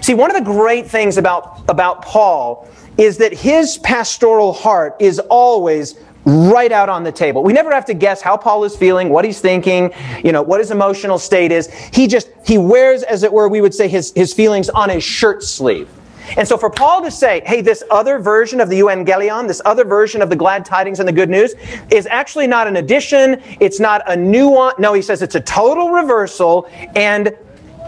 [0.00, 5.18] See, one of the great things about, about Paul is that his pastoral heart is
[5.18, 7.42] always right out on the table.
[7.42, 9.92] We never have to guess how Paul is feeling, what he's thinking,
[10.24, 11.72] you know, what his emotional state is.
[11.92, 15.04] He just, he wears, as it were, we would say his, his feelings on his
[15.04, 15.88] shirt sleeve.
[16.36, 19.84] And so for Paul to say, hey, this other version of the evangelion, this other
[19.84, 21.54] version of the glad tidings and the good news,
[21.90, 24.78] is actually not an addition, it's not a nuance.
[24.78, 27.36] No, he says it's a total reversal, and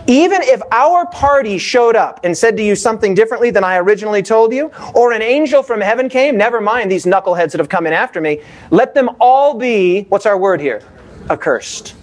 [0.06, 4.22] even if our party showed up and said to you something differently than I originally
[4.22, 7.86] told you, or an angel from heaven came, never mind these knuckleheads that have come
[7.86, 8.40] in after me,
[8.70, 10.82] let them all be, what's our word here?
[11.28, 11.94] Accursed.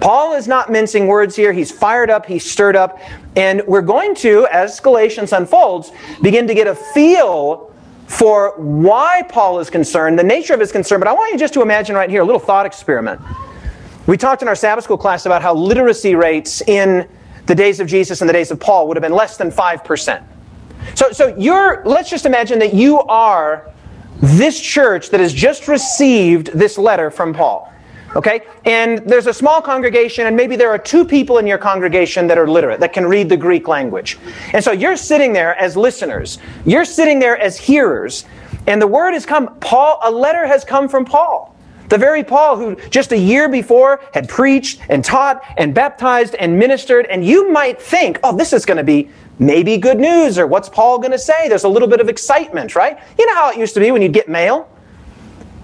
[0.00, 1.52] Paul is not mincing words here.
[1.52, 2.98] He's fired up, he's stirred up,
[3.36, 7.72] and we're going to, as Galatians unfolds, begin to get a feel
[8.06, 10.98] for why Paul is concerned, the nature of his concern.
[11.00, 13.20] But I want you just to imagine right here a little thought experiment.
[14.06, 17.06] We talked in our Sabbath school class about how literacy rates in
[17.50, 20.22] the days of Jesus and the days of Paul would have been less than 5%.
[20.94, 23.68] So, so you're, let's just imagine that you are
[24.22, 27.72] this church that has just received this letter from Paul.
[28.14, 28.42] Okay?
[28.66, 32.38] And there's a small congregation, and maybe there are two people in your congregation that
[32.38, 34.16] are literate, that can read the Greek language.
[34.52, 36.38] And so you're sitting there as listeners.
[36.64, 38.26] You're sitting there as hearers.
[38.68, 39.56] And the word has come.
[39.58, 41.49] Paul, a letter has come from Paul.
[41.90, 46.56] The very Paul who just a year before had preached and taught and baptized and
[46.56, 50.46] ministered, and you might think, oh, this is going to be maybe good news, or
[50.46, 51.48] what's Paul going to say?
[51.48, 52.96] There's a little bit of excitement, right?
[53.18, 54.68] You know how it used to be when you'd get mail?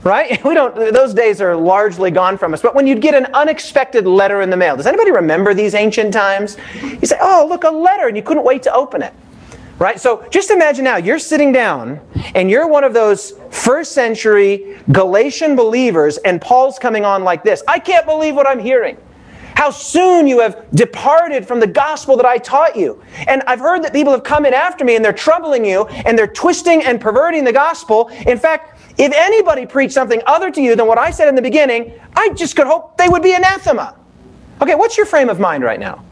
[0.03, 0.43] Right?
[0.45, 2.61] We don't, those days are largely gone from us.
[2.61, 6.13] But when you'd get an unexpected letter in the mail, does anybody remember these ancient
[6.13, 6.57] times?
[6.83, 9.15] You say, oh, look, a letter, and you couldn't wait to open it.
[9.79, 10.01] Right?
[10.01, 12.01] So just imagine now you're sitting down
[12.35, 17.63] and you're one of those first century Galatian believers, and Paul's coming on like this
[17.69, 18.97] I can't believe what I'm hearing.
[19.55, 23.03] How soon you have departed from the gospel that I taught you.
[23.27, 26.19] And I've heard that people have come in after me and they're troubling you and
[26.19, 28.09] they're twisting and perverting the gospel.
[28.27, 31.43] In fact, if anybody preached something other to you than what I said in the
[31.43, 33.97] beginning, I just could hope they would be anathema.
[34.61, 36.05] Okay, what's your frame of mind right now?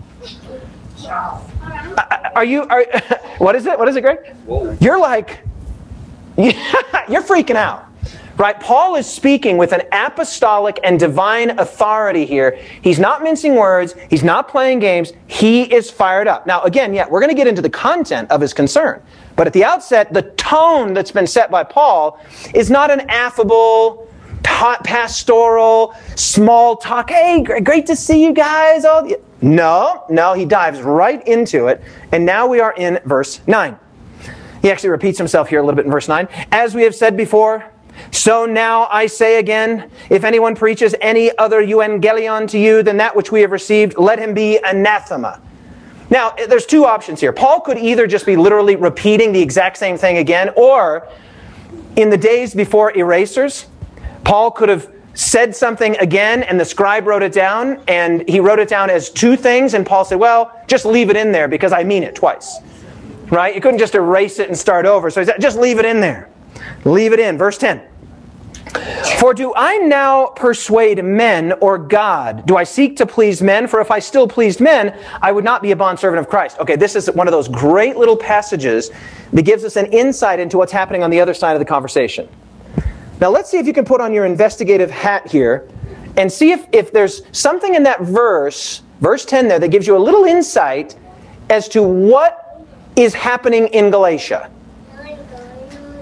[2.35, 2.85] Are you, are,
[3.39, 3.79] what is it?
[3.79, 4.35] What is it, Greg?
[4.45, 4.77] Whoa.
[4.81, 5.45] You're like,
[6.37, 7.87] you're freaking out.
[8.37, 8.59] Right?
[8.59, 12.59] Paul is speaking with an apostolic and divine authority here.
[12.83, 13.95] He's not mincing words.
[14.11, 15.13] He's not playing games.
[15.29, 16.45] He is fired up.
[16.45, 19.01] Now, again, yeah, we're going to get into the content of his concern.
[19.37, 22.19] But at the outset, the tone that's been set by Paul
[22.53, 24.09] is not an affable,
[24.43, 27.11] pastoral, small talk.
[27.11, 28.85] Hey, great to see you guys.
[28.85, 29.09] All
[29.45, 31.83] no, no, he dives right into it.
[32.13, 33.79] And now we are in verse 9.
[34.63, 36.27] He actually repeats himself here a little bit in verse 9.
[36.51, 37.71] As we have said before,
[38.11, 43.15] so now I say again, if anyone preaches any other euangelion to you than that
[43.15, 45.43] which we have received, let him be anathema.
[46.09, 47.33] Now, there's two options here.
[47.35, 51.07] Paul could either just be literally repeating the exact same thing again, or
[51.97, 53.67] in the days before erasers,
[54.25, 58.59] Paul could have said something again and the scribe wrote it down and he wrote
[58.59, 61.73] it down as two things and Paul said, well, just leave it in there because
[61.73, 62.59] I mean it twice.
[63.31, 63.55] Right?
[63.55, 65.11] You couldn't just erase it and start over.
[65.11, 66.29] So he said, just leave it in there.
[66.85, 67.39] Leave it in.
[67.39, 67.83] Verse 10.
[69.19, 72.45] For do I now persuade men or God?
[72.45, 73.69] Do I seek to please men?
[73.69, 76.59] For if I still pleased men, I would not be a bondservant of Christ.
[76.59, 78.91] Okay, this is one of those great little passages
[79.33, 82.29] that gives us an insight into what's happening on the other side of the conversation.
[83.25, 85.67] Now let's see if you can put on your investigative hat here
[86.19, 89.97] and see if, if there's something in that verse, verse 10 there, that gives you
[89.97, 90.95] a little insight
[91.49, 94.51] as to what is happening in Galatia.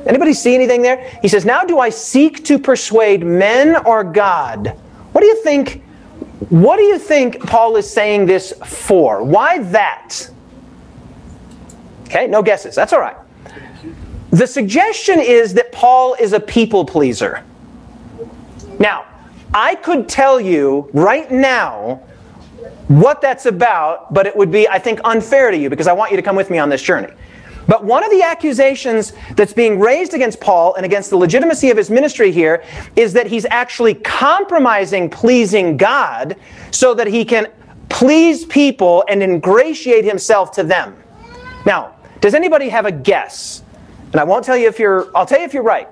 [0.05, 1.17] Anybody see anything there?
[1.23, 4.77] He says, Now do I seek to persuade men or God?
[5.13, 5.81] What do you think?
[6.49, 9.23] What do you think Paul is saying this for?
[9.23, 10.29] Why that?
[12.09, 12.75] Okay, no guesses.
[12.75, 13.17] That's all right.
[14.33, 17.45] The suggestion is that Paul is a people pleaser.
[18.79, 19.05] Now,
[19.53, 22.01] I could tell you right now
[22.89, 26.11] what that's about, but it would be, I think, unfair to you because I want
[26.11, 27.13] you to come with me on this journey.
[27.69, 31.77] But one of the accusations that's being raised against Paul and against the legitimacy of
[31.77, 32.65] his ministry here
[32.97, 36.37] is that he's actually compromising pleasing God
[36.71, 37.49] so that he can
[37.91, 40.97] please people and ingratiate himself to them.
[41.67, 43.62] Now, does anybody have a guess?
[44.13, 45.89] And I won't tell you if you're, I'll tell you if you're right.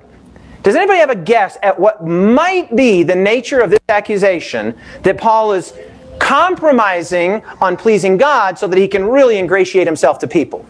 [0.63, 5.17] Does anybody have a guess at what might be the nature of this accusation that
[5.17, 5.73] Paul is
[6.19, 10.67] compromising on pleasing God so that he can really ingratiate himself to people?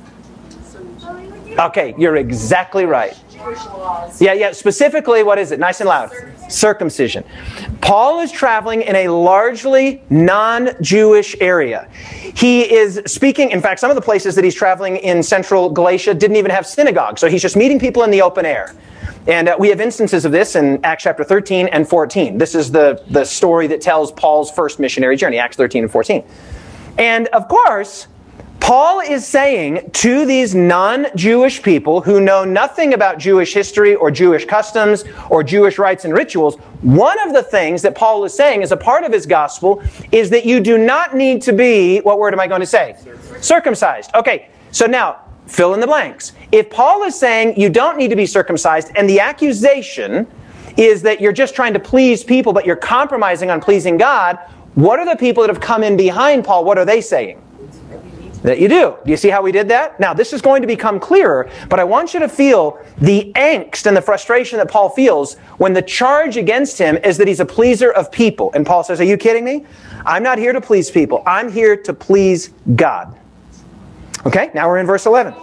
[1.59, 3.19] Okay, you're exactly right.
[4.21, 4.53] Yeah, yeah.
[4.53, 5.59] Specifically, what is it?
[5.59, 6.11] Nice and loud.
[6.49, 7.25] Circumcision.
[7.81, 11.89] Paul is traveling in a largely non Jewish area.
[12.35, 16.15] He is speaking, in fact, some of the places that he's traveling in central Galatia
[16.15, 18.75] didn't even have synagogues, so he's just meeting people in the open air.
[19.27, 22.39] And uh, we have instances of this in Acts chapter 13 and 14.
[22.39, 26.25] This is the, the story that tells Paul's first missionary journey, Acts 13 and 14.
[26.99, 28.09] And of course,
[28.61, 34.11] Paul is saying to these non Jewish people who know nothing about Jewish history or
[34.11, 38.63] Jewish customs or Jewish rites and rituals, one of the things that Paul is saying
[38.63, 42.19] as a part of his gospel is that you do not need to be, what
[42.19, 42.95] word am I going to say?
[43.41, 44.11] Circumcised.
[44.15, 46.33] Okay, so now fill in the blanks.
[46.53, 50.27] If Paul is saying you don't need to be circumcised and the accusation
[50.77, 54.39] is that you're just trying to please people but you're compromising on pleasing God,
[54.75, 56.65] what are the people that have come in behind Paul?
[56.65, 57.43] What are they saying?
[58.43, 58.97] That you do.
[59.05, 60.01] Do you see how we did that?
[60.01, 63.87] Now, this is going to become clearer, but I want you to feel the angst
[63.87, 67.47] and the frustration that Paul feels when the charge against him is that he's a
[67.47, 68.51] pleaser of people.
[68.55, 69.67] And Paul says, Are you kidding me?
[70.07, 73.17] I'm not here to please people, I'm here to please God.
[74.27, 75.35] Okay, now we're in verse 11.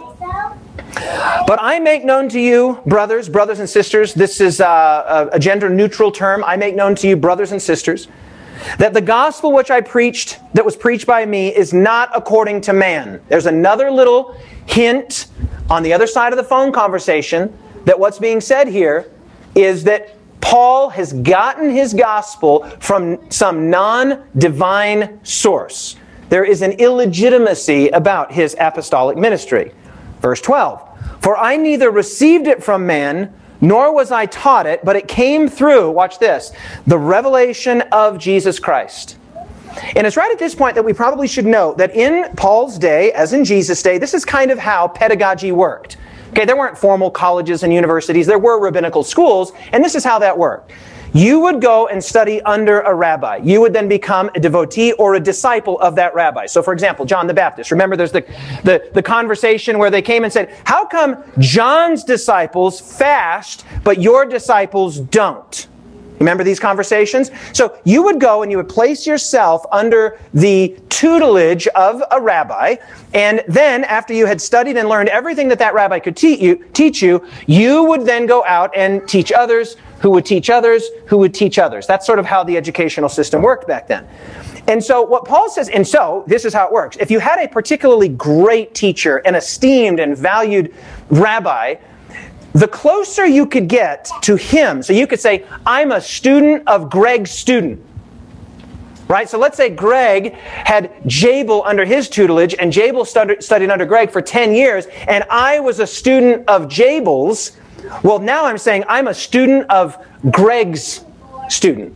[1.47, 5.39] But I make known to you, brothers, brothers and sisters, this is uh, a, a
[5.39, 6.43] gender neutral term.
[6.43, 8.07] I make known to you, brothers and sisters
[8.77, 12.73] that the gospel which I preached, that was preached by me, is not according to
[12.73, 13.21] man.
[13.27, 15.27] There's another little hint
[15.69, 19.11] on the other side of the phone conversation that what's being said here
[19.55, 25.95] is that Paul has gotten his gospel from some non divine source.
[26.29, 29.73] There is an illegitimacy about his apostolic ministry.
[30.21, 34.95] Verse 12 For I neither received it from man, nor was I taught it, but
[34.95, 36.51] it came through, watch this,
[36.85, 39.17] the revelation of Jesus Christ.
[39.95, 43.11] And it's right at this point that we probably should note that in Paul's day,
[43.13, 45.97] as in Jesus' day, this is kind of how pedagogy worked.
[46.31, 50.19] Okay, there weren't formal colleges and universities, there were rabbinical schools, and this is how
[50.19, 50.71] that worked.
[51.17, 53.37] You would go and study under a rabbi.
[53.37, 56.45] You would then become a devotee or a disciple of that rabbi.
[56.45, 57.71] So, for example, John the Baptist.
[57.71, 58.21] Remember, there's the,
[58.63, 64.25] the, the conversation where they came and said, How come John's disciples fast, but your
[64.25, 65.67] disciples don't?
[66.19, 67.31] Remember these conversations?
[67.51, 72.75] So you would go and you would place yourself under the tutelage of a rabbi,
[73.13, 76.63] and then after you had studied and learned everything that that rabbi could teach you,
[76.73, 81.17] teach you, you would then go out and teach others, who would teach others, who
[81.17, 81.87] would teach others.
[81.87, 84.07] That's sort of how the educational system worked back then.
[84.67, 86.97] And so what Paul says, and so this is how it works.
[86.99, 90.73] If you had a particularly great teacher, an esteemed and valued
[91.09, 91.75] rabbi,
[92.53, 96.89] the closer you could get to him, so you could say, I'm a student of
[96.89, 97.83] Greg's student.
[99.07, 99.29] Right?
[99.29, 104.21] So let's say Greg had Jabel under his tutelage, and Jabel studied under Greg for
[104.21, 107.53] 10 years, and I was a student of Jabel's.
[108.03, 109.97] Well, now I'm saying I'm a student of
[110.31, 111.03] Greg's
[111.49, 111.95] student.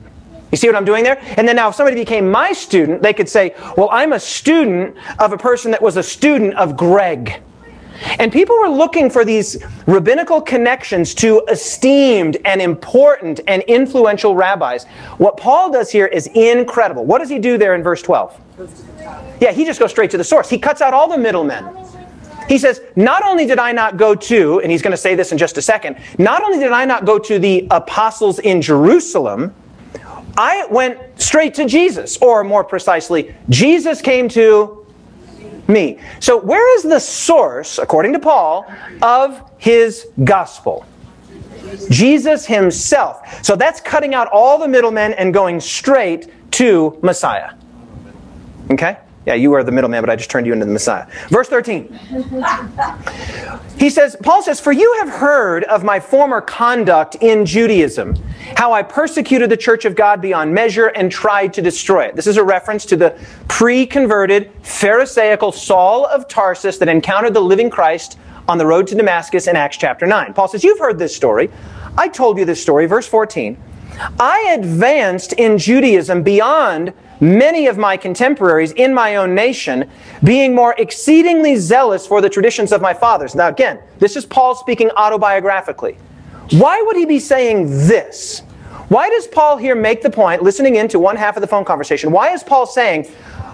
[0.52, 1.18] You see what I'm doing there?
[1.38, 4.98] And then now if somebody became my student, they could say, well, I'm a student
[5.20, 7.42] of a person that was a student of Greg.
[8.20, 14.86] And people were looking for these rabbinical connections to esteemed and important and influential rabbis.
[15.18, 17.06] What Paul does here is incredible.
[17.06, 18.40] What does he do there in verse 12?
[19.40, 20.50] Yeah, he just goes straight to the source.
[20.50, 21.64] He cuts out all the middlemen.
[22.48, 25.32] He says, Not only did I not go to, and he's going to say this
[25.32, 29.54] in just a second, not only did I not go to the apostles in Jerusalem,
[30.38, 32.18] I went straight to Jesus.
[32.18, 34.86] Or more precisely, Jesus came to
[35.68, 36.00] me.
[36.20, 40.86] So, where is the source, according to Paul, of his gospel?
[41.90, 43.44] Jesus himself.
[43.44, 47.54] So that's cutting out all the middlemen and going straight to Messiah.
[48.70, 48.98] Okay?
[49.26, 51.06] Yeah, you are the middleman, but I just turned you into the Messiah.
[51.30, 52.00] Verse 13.
[53.78, 58.16] He says, Paul says, For you have heard of my former conduct in Judaism,
[58.58, 62.16] how I persecuted the church of God beyond measure and tried to destroy it.
[62.16, 63.16] This is a reference to the
[63.48, 68.18] pre converted Pharisaical Saul of Tarsus that encountered the living Christ
[68.48, 70.34] on the road to Damascus in Acts chapter 9.
[70.34, 71.52] Paul says, You've heard this story.
[71.96, 73.56] I told you this story, verse 14
[74.20, 79.90] I advanced in Judaism beyond many of my contemporaries in my own nation,
[80.24, 83.36] being more exceedingly zealous for the traditions of my fathers.
[83.36, 85.98] Now, again, this is Paul speaking autobiographically.
[86.52, 88.42] Why would he be saying this?
[88.90, 92.12] Why does Paul here make the point, listening into one half of the phone conversation?
[92.12, 93.10] Why is Paul saying,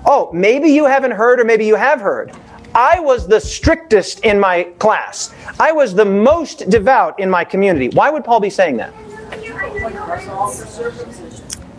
[0.05, 2.31] oh, maybe you haven't heard or maybe you have heard?
[2.73, 5.33] I was the strictest in my class.
[5.59, 7.89] I was the most devout in my community.
[7.89, 8.93] Why would Paul be saying that?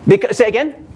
[0.07, 0.87] Because, say again?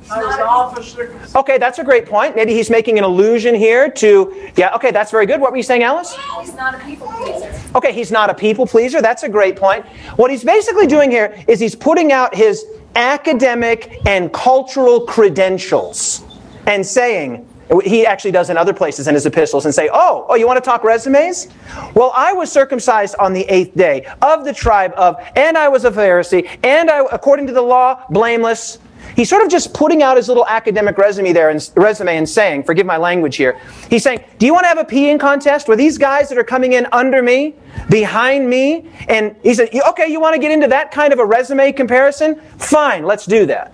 [1.35, 2.35] Okay, that's a great point.
[2.35, 5.41] Maybe he's making an allusion here to, yeah, okay, that's very good.
[5.41, 6.15] What were you saying, Alice?
[6.39, 7.51] He's not a people pleaser.
[7.75, 9.01] Okay, he's not a people pleaser.
[9.01, 9.85] That's a great point.
[10.15, 16.23] What he's basically doing here is he's putting out his academic and cultural credentials
[16.67, 17.47] and saying,
[17.83, 20.57] he actually does in other places in his epistles and say, oh, oh, you want
[20.57, 21.47] to talk resumes?
[21.95, 25.85] Well, I was circumcised on the eighth day of the tribe of, and I was
[25.85, 28.77] a Pharisee, and I, according to the law, blameless.
[29.15, 32.63] He's sort of just putting out his little academic resume there and resume and saying,
[32.63, 33.59] forgive my language here.
[33.89, 36.43] He's saying, do you want to have a peeing contest with these guys that are
[36.43, 37.55] coming in under me,
[37.89, 38.89] behind me?
[39.07, 42.41] And he said, okay, you want to get into that kind of a resume comparison?
[42.57, 43.73] Fine, let's do that.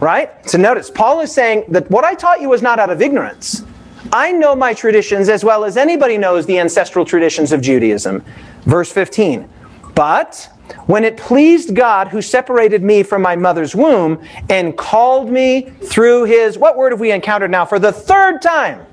[0.00, 0.30] Right?
[0.48, 3.64] So notice, Paul is saying that what I taught you was not out of ignorance.
[4.12, 8.24] I know my traditions as well as anybody knows the ancestral traditions of Judaism.
[8.62, 9.48] Verse 15.
[9.94, 10.50] But
[10.86, 16.24] when it pleased God who separated me from my mother's womb and called me through
[16.24, 18.84] his, what word have we encountered now for the third time?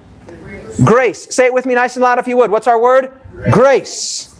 [0.83, 1.33] Grace.
[1.33, 2.49] Say it with me nice and loud if you would.
[2.49, 3.19] What's our word?
[3.51, 4.35] Grace.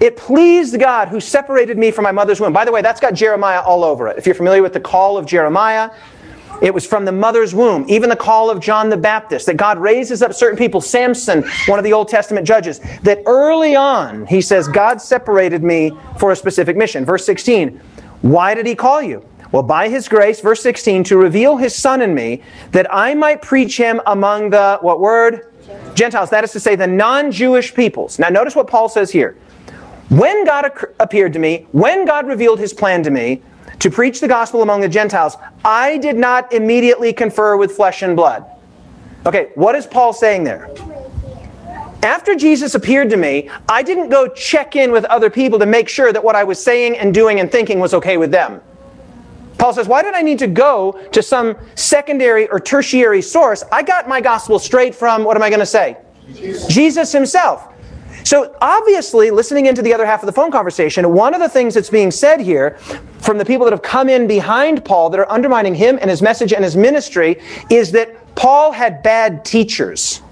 [0.00, 2.52] It pleased God who separated me from my mother's womb.
[2.52, 4.18] By the way, that's got Jeremiah all over it.
[4.18, 5.90] If you're familiar with the call of Jeremiah,
[6.62, 7.84] it was from the mother's womb.
[7.88, 10.80] Even the call of John the Baptist, that God raises up certain people.
[10.80, 15.92] Samson, one of the Old Testament judges, that early on, he says, God separated me
[16.18, 17.04] for a specific mission.
[17.04, 17.80] Verse 16,
[18.22, 19.24] why did he call you?
[19.52, 22.42] Well, by his grace, verse 16, to reveal his son in me,
[22.72, 25.52] that I might preach him among the, what word?
[25.94, 26.30] Gentiles.
[26.30, 28.18] That is to say, the non Jewish peoples.
[28.18, 29.36] Now, notice what Paul says here.
[30.08, 33.42] When God appeared to me, when God revealed his plan to me
[33.80, 38.16] to preach the gospel among the Gentiles, I did not immediately confer with flesh and
[38.16, 38.44] blood.
[39.26, 40.70] Okay, what is Paul saying there?
[42.02, 45.88] After Jesus appeared to me, I didn't go check in with other people to make
[45.88, 48.60] sure that what I was saying and doing and thinking was okay with them.
[49.58, 53.64] Paul says, Why did I need to go to some secondary or tertiary source?
[53.72, 55.96] I got my gospel straight from, what am I going to say?
[56.34, 56.66] Jesus.
[56.66, 57.68] Jesus himself.
[58.26, 61.74] So obviously, listening into the other half of the phone conversation, one of the things
[61.74, 62.70] that's being said here
[63.20, 66.20] from the people that have come in behind Paul that are undermining him and his
[66.20, 70.22] message and his ministry is that Paul had bad teachers.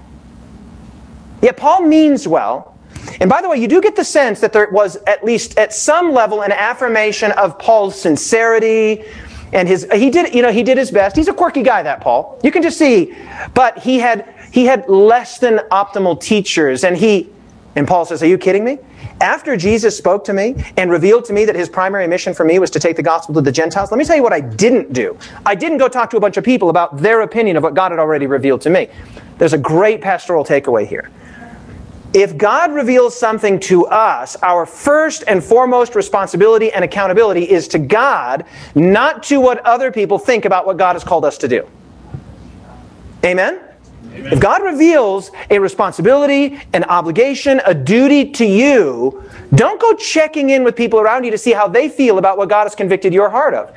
[1.41, 2.77] Yet Paul means well.
[3.21, 5.73] And by the way, you do get the sense that there was at least at
[5.73, 9.05] some level an affirmation of Paul's sincerity
[9.53, 11.15] and his he did you know he did his best.
[11.15, 12.37] He's a quirky guy that Paul.
[12.43, 13.15] You can just see
[13.53, 17.29] but he had he had less than optimal teachers and he
[17.75, 18.79] and Paul says, Are you kidding me?
[19.21, 22.59] After Jesus spoke to me and revealed to me that his primary mission for me
[22.59, 24.93] was to take the gospel to the Gentiles, let me tell you what I didn't
[24.93, 25.17] do.
[25.45, 27.91] I didn't go talk to a bunch of people about their opinion of what God
[27.91, 28.87] had already revealed to me.
[29.37, 31.11] There's a great pastoral takeaway here.
[32.13, 37.79] If God reveals something to us, our first and foremost responsibility and accountability is to
[37.79, 41.67] God, not to what other people think about what God has called us to do.
[43.25, 43.59] Amen?
[44.13, 44.33] Amen.
[44.33, 50.63] If God reveals a responsibility, an obligation, a duty to you, don't go checking in
[50.63, 53.29] with people around you to see how they feel about what God has convicted your
[53.29, 53.73] heart of.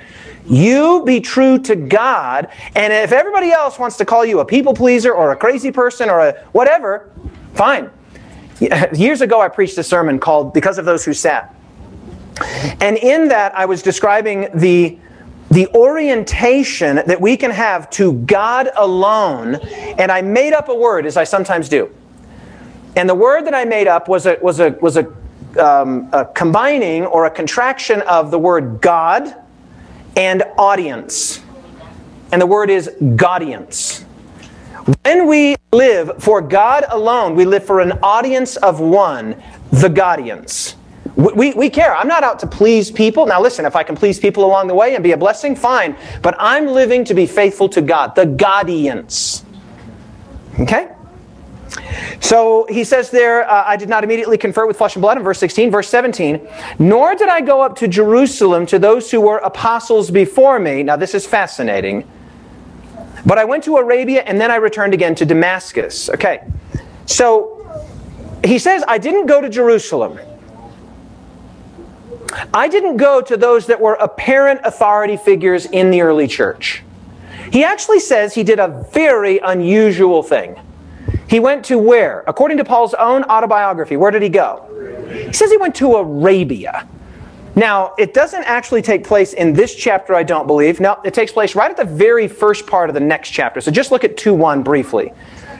[0.46, 4.72] You be true to God, and if everybody else wants to call you a people
[4.72, 7.10] pleaser or a crazy person or a whatever,
[7.54, 7.90] fine.
[8.94, 11.54] Years ago, I preached a sermon called Because of Those Who Sat.
[12.80, 14.98] And in that, I was describing the
[15.50, 21.06] the orientation that we can have to God alone, and I made up a word,
[21.06, 21.90] as I sometimes do.
[22.96, 25.06] And the word that I made up was a, was a, was a,
[25.58, 29.34] um, a combining or a contraction of the word God
[30.16, 31.40] and audience.
[32.32, 34.04] And the word is Godience.
[35.04, 40.76] When we live for God alone, we live for an audience of one, the Godience.
[41.18, 41.96] We, we care.
[41.96, 43.26] I'm not out to please people.
[43.26, 45.96] Now, listen, if I can please people along the way and be a blessing, fine.
[46.22, 49.44] But I'm living to be faithful to God, the Godience.
[50.60, 50.90] Okay?
[52.20, 55.24] So he says there, uh, I did not immediately confer with flesh and blood in
[55.24, 55.72] verse 16.
[55.72, 56.46] Verse 17,
[56.78, 60.84] nor did I go up to Jerusalem to those who were apostles before me.
[60.84, 62.08] Now, this is fascinating.
[63.26, 66.10] But I went to Arabia and then I returned again to Damascus.
[66.10, 66.46] Okay.
[67.06, 67.56] So
[68.44, 70.20] he says, I didn't go to Jerusalem.
[72.52, 76.82] I didn't go to those that were apparent authority figures in the early church.
[77.52, 80.56] He actually says he did a very unusual thing.
[81.28, 82.24] He went to where?
[82.26, 84.64] According to Paul's own autobiography, where did he go?
[85.26, 86.88] He says he went to Arabia.
[87.54, 90.80] Now, it doesn't actually take place in this chapter, I don't believe.
[90.80, 93.60] No, it takes place right at the very first part of the next chapter.
[93.60, 95.12] So just look at 2 1 briefly.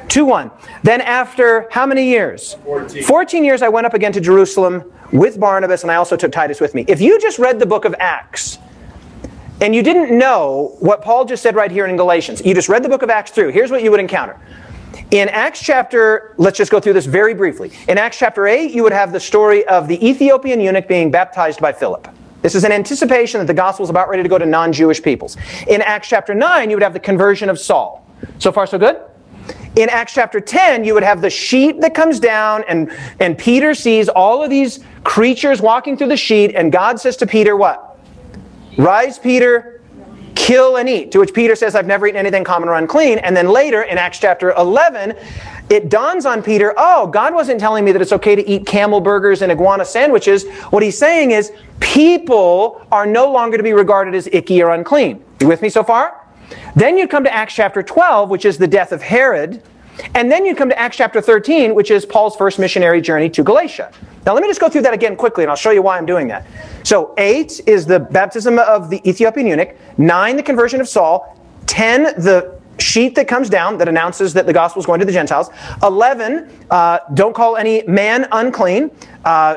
[0.08, 0.50] 2 1.
[0.82, 2.54] Then, after how many years?
[2.64, 3.02] 14.
[3.02, 6.60] 14 years, I went up again to Jerusalem with Barnabas, and I also took Titus
[6.60, 6.84] with me.
[6.88, 8.58] If you just read the book of Acts,
[9.60, 12.82] and you didn't know what Paul just said right here in Galatians, you just read
[12.82, 14.38] the book of Acts through, here's what you would encounter.
[15.10, 17.72] In Acts chapter, let's just go through this very briefly.
[17.88, 21.60] In Acts chapter 8, you would have the story of the Ethiopian eunuch being baptized
[21.60, 22.08] by Philip.
[22.42, 25.02] This is an anticipation that the gospel is about ready to go to non Jewish
[25.02, 25.36] peoples.
[25.66, 28.06] In Acts chapter 9, you would have the conversion of Saul.
[28.38, 29.00] So far, so good?
[29.76, 32.90] In Acts chapter 10, you would have the sheet that comes down, and,
[33.20, 37.26] and Peter sees all of these creatures walking through the sheet, and God says to
[37.26, 37.98] Peter, What?
[38.76, 39.78] Rise, Peter,
[40.34, 41.12] kill and eat.
[41.12, 43.18] To which Peter says, I've never eaten anything common or unclean.
[43.18, 45.14] And then later in Acts chapter 11,
[45.68, 49.00] it dawns on Peter, oh, God wasn't telling me that it's okay to eat camel
[49.00, 50.48] burgers and iguana sandwiches.
[50.70, 55.22] What he's saying is, people are no longer to be regarded as icky or unclean.
[55.40, 56.26] You with me so far?
[56.74, 59.62] Then you'd come to Acts chapter 12, which is the death of Herod.
[60.14, 63.42] And then you'd come to Acts chapter 13, which is Paul's first missionary journey to
[63.42, 63.90] Galatia.
[64.24, 66.06] Now, let me just go through that again quickly, and I'll show you why I'm
[66.06, 66.46] doing that.
[66.84, 71.36] So, 8 is the baptism of the Ethiopian eunuch, 9, the conversion of Saul,
[71.66, 75.12] 10, the sheet that comes down that announces that the gospel is going to the
[75.12, 75.50] Gentiles,
[75.82, 78.90] 11, uh, don't call any man unclean.
[79.24, 79.56] Uh,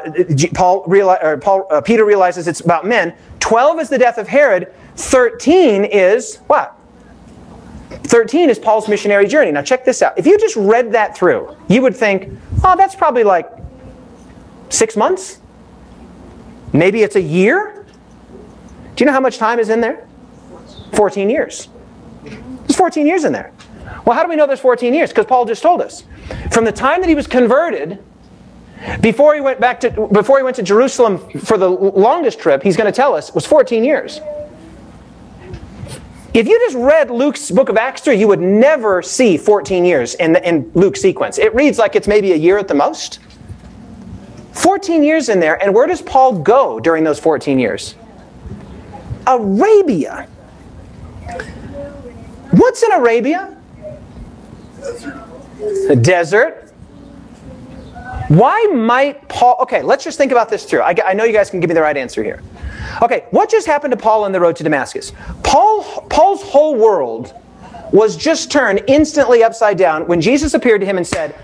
[0.54, 3.16] Paul, reali- Paul uh, Peter realizes it's about men.
[3.40, 4.74] 12 is the death of Herod.
[4.96, 6.78] 13 is what?
[8.04, 9.52] 13 is Paul's missionary journey.
[9.52, 10.18] Now, check this out.
[10.18, 12.32] If you just read that through, you would think,
[12.64, 13.50] oh, that's probably like
[14.70, 15.40] six months?
[16.74, 17.86] Maybe it's a year?
[18.96, 20.08] Do you know how much time is in there?
[20.94, 21.70] 14 years.
[22.24, 23.52] There's 14 years in there.
[24.06, 25.10] Well, how do we know there's 14 years?
[25.10, 26.04] Because Paul just told us.
[26.52, 28.02] From the time that he was converted,
[29.02, 32.76] before he went back to before he went to Jerusalem for the longest trip, he's
[32.76, 34.20] going to tell us was 14 years.
[36.34, 40.16] If you just read Luke's book of Acts 3, you would never see 14 years
[40.16, 41.38] in, the, in Luke's sequence.
[41.38, 43.20] It reads like it's maybe a year at the most.
[44.54, 47.96] 14 years in there, and where does Paul go during those 14 years?
[49.28, 50.28] Arabia.
[52.52, 53.58] What's in Arabia?
[54.80, 56.72] The desert.
[58.30, 59.58] Why might Paul?
[59.62, 60.82] Okay, let's just think about this through.
[60.82, 62.42] I, I know you guys can give me the right answer here.
[63.02, 65.12] Okay, what just happened to Paul on the road to Damascus?
[65.44, 67.34] Paul, Paul's whole world
[67.92, 71.36] was just turned instantly upside down when Jesus appeared to him and said,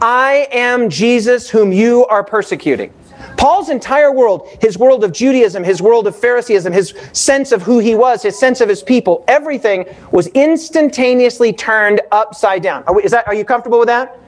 [0.00, 2.92] I am Jesus whom you are persecuting.
[3.36, 7.78] Paul's entire world, his world of Judaism, his world of Phariseeism, his sense of who
[7.78, 12.82] he was, his sense of his people, everything was instantaneously turned upside down.
[12.86, 14.18] Are, we, is that, are you comfortable with that?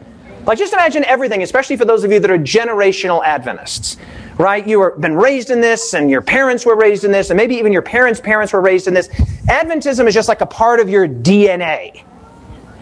[0.45, 3.97] Like, just imagine everything, especially for those of you that are generational Adventists
[4.43, 4.67] right?
[4.67, 7.55] You were been raised in this, and your parents were raised in this, and maybe
[7.55, 9.09] even your parents' parents were raised in this.
[9.49, 12.05] Adventism is just like a part of your DNA.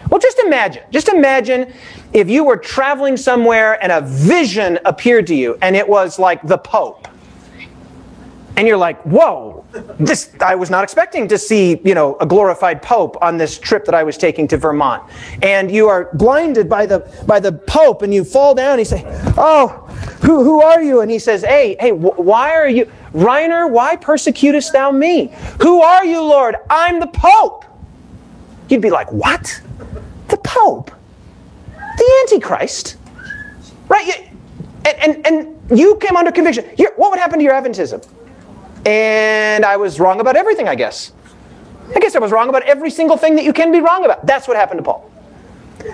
[0.09, 1.71] Well, just imagine, just imagine
[2.11, 6.41] if you were traveling somewhere and a vision appeared to you, and it was like
[6.41, 7.07] the Pope.
[8.57, 9.60] And you're like, whoa,
[9.99, 13.85] this, I was not expecting to see, you know, a glorified Pope on this trip
[13.85, 15.03] that I was taking to Vermont.
[15.41, 18.85] And you are blinded by the, by the Pope and you fall down and you
[18.85, 19.03] say,
[19.37, 19.67] oh,
[20.23, 21.01] who, who are you?
[21.01, 25.33] And he says, hey, hey, wh- why are you, Reiner, why persecutest thou me?
[25.61, 26.55] Who are you, Lord?
[26.69, 27.65] I'm the Pope.
[28.69, 29.61] You'd be like, what?
[30.27, 30.91] The Pope?
[31.75, 32.97] The Antichrist?
[33.87, 34.29] Right?
[34.85, 36.65] And, and, and you came under conviction.
[36.95, 38.05] What would happen to your Adventism?
[38.85, 41.13] And I was wrong about everything, I guess.
[41.95, 44.25] I guess I was wrong about every single thing that you can be wrong about.
[44.25, 45.11] That's what happened to Paul.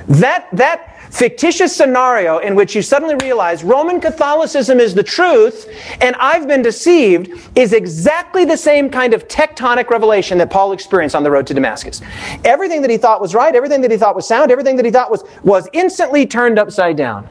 [0.08, 5.70] That, that fictitious scenario in which you suddenly realize Roman Catholicism is the truth
[6.02, 11.16] and I've been deceived is exactly the same kind of tectonic revelation that Paul experienced
[11.16, 12.02] on the road to Damascus.
[12.44, 14.92] Everything that he thought was right, everything that he thought was sound, everything that he
[14.92, 17.28] thought was, was instantly turned upside down.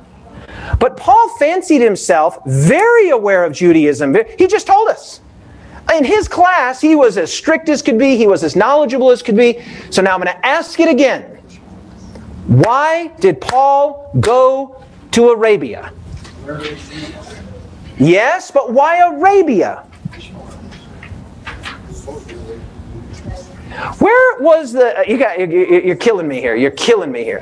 [0.78, 4.16] But Paul fancied himself very aware of Judaism.
[4.38, 5.20] He just told us.
[5.94, 9.22] In his class, he was as strict as could be, he was as knowledgeable as
[9.22, 9.62] could be.
[9.90, 11.22] So now I'm going to ask it again.
[12.46, 14.82] Why did Paul go
[15.12, 15.92] to Arabia?
[17.98, 19.84] Yes, but why Arabia?
[23.98, 26.56] Where was the uh, you got you're killing me here.
[26.56, 27.40] You're killing me here.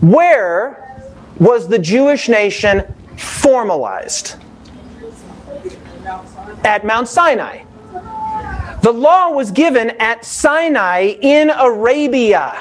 [0.00, 1.06] Where
[1.38, 2.84] was the Jewish nation
[3.16, 4.36] formalized?
[6.64, 7.64] At Mount Sinai.
[8.82, 12.52] The law was given at Sinai in Arabia.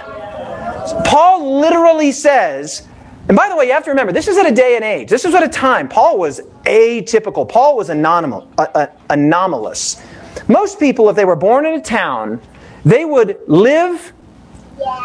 [1.05, 2.88] Paul literally says,
[3.27, 5.09] and by the way, you have to remember, this is at a day and age.
[5.09, 5.88] This is at a time.
[5.88, 7.47] Paul was atypical.
[7.47, 10.01] Paul was uh, uh, anomalous.
[10.47, 12.41] Most people, if they were born in a town,
[12.84, 14.13] they would live,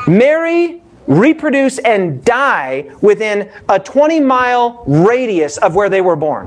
[0.06, 6.46] marry, reproduce, and die within a 20 mile radius of where they were born.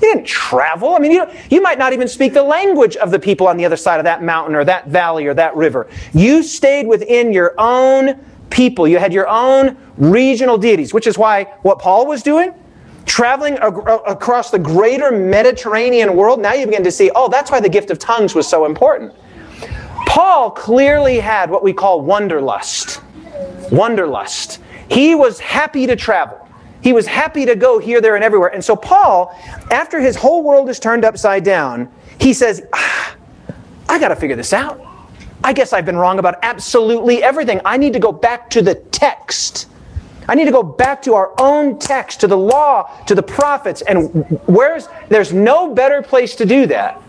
[0.00, 0.94] You didn't travel.
[0.94, 3.64] I mean, you, you might not even speak the language of the people on the
[3.66, 5.88] other side of that mountain or that valley or that river.
[6.14, 8.88] You stayed within your own people.
[8.88, 12.54] You had your own regional deities, which is why what Paul was doing,
[13.04, 17.68] traveling across the greater Mediterranean world, now you begin to see, oh, that's why the
[17.68, 19.12] gift of tongues was so important.
[20.06, 23.00] Paul clearly had what we call wanderlust.
[23.70, 24.60] Wanderlust.
[24.88, 26.39] He was happy to travel.
[26.82, 28.52] He was happy to go here, there, and everywhere.
[28.52, 29.36] And so, Paul,
[29.70, 33.16] after his whole world is turned upside down, he says, ah,
[33.88, 34.80] I got to figure this out.
[35.42, 37.60] I guess I've been wrong about absolutely everything.
[37.64, 39.68] I need to go back to the text.
[40.28, 43.82] I need to go back to our own text, to the law, to the prophets.
[43.82, 47.02] And where's there's no better place to do that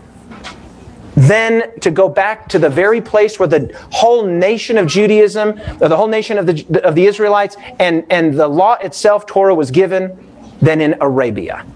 [1.16, 5.88] than to go back to the very place where the whole nation of Judaism, or
[5.88, 9.70] the whole nation of the, of the Israelites, and, and the law itself, Torah, was
[9.70, 10.28] given,
[10.60, 11.66] than in Arabia.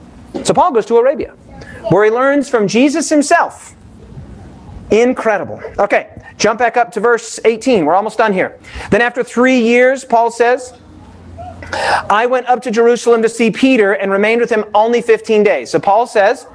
[0.44, 1.32] So Paul goes to Arabia,
[1.90, 3.74] where he learns from Jesus himself.
[4.90, 5.60] Incredible.
[5.78, 7.84] Okay, jump back up to verse 18.
[7.84, 8.58] We're almost done here.
[8.90, 10.72] Then after three years, Paul says,
[12.08, 15.70] I went up to Jerusalem to see Peter and remained with him only 15 days.
[15.70, 16.46] So Paul says,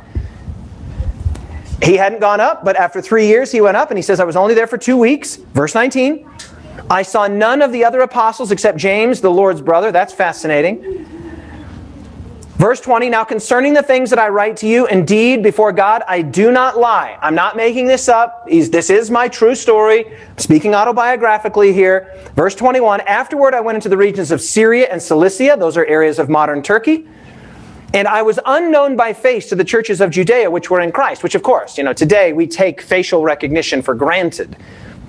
[1.82, 4.24] he hadn't gone up, but after three years he went up and he says, I
[4.24, 5.38] was only there for two weeks.
[5.38, 6.30] Verse 19.
[6.90, 9.92] I saw none of the other apostles except James, the Lord's brother.
[9.92, 11.08] That's fascinating.
[12.62, 16.22] Verse 20, now concerning the things that I write to you, indeed, before God, I
[16.22, 17.18] do not lie.
[17.20, 18.46] I'm not making this up.
[18.48, 20.06] this is my true story.
[20.38, 22.14] speaking autobiographically here.
[22.36, 25.56] Verse 21, afterward I went into the regions of Syria and Cilicia.
[25.58, 27.08] Those are areas of modern Turkey.
[27.94, 31.24] And I was unknown by face to the churches of Judea which were in Christ,
[31.24, 34.56] which of course, you know, today we take facial recognition for granted.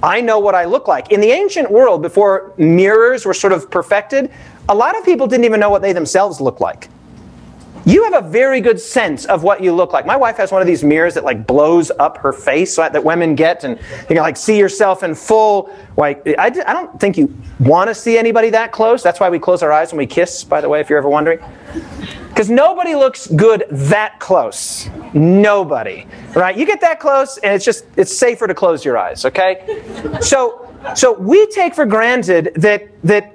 [0.02, 1.12] I know what I look like.
[1.12, 4.32] In the ancient world, before mirrors were sort of perfected,
[4.68, 6.88] a lot of people didn't even know what they themselves looked like.
[7.84, 10.06] You have a very good sense of what you look like.
[10.06, 13.34] My wife has one of these mirrors that like blows up her face that women
[13.34, 15.74] get, and you can like see yourself in full.
[15.96, 19.02] Like I, I don't think you want to see anybody that close.
[19.02, 20.44] That's why we close our eyes when we kiss.
[20.44, 21.40] By the way, if you're ever wondering.
[22.28, 24.88] Because nobody looks good that close.
[25.12, 26.06] Nobody.
[26.34, 26.56] Right?
[26.56, 29.82] You get that close and it's just it's safer to close your eyes, okay?
[30.20, 33.34] So so we take for granted that that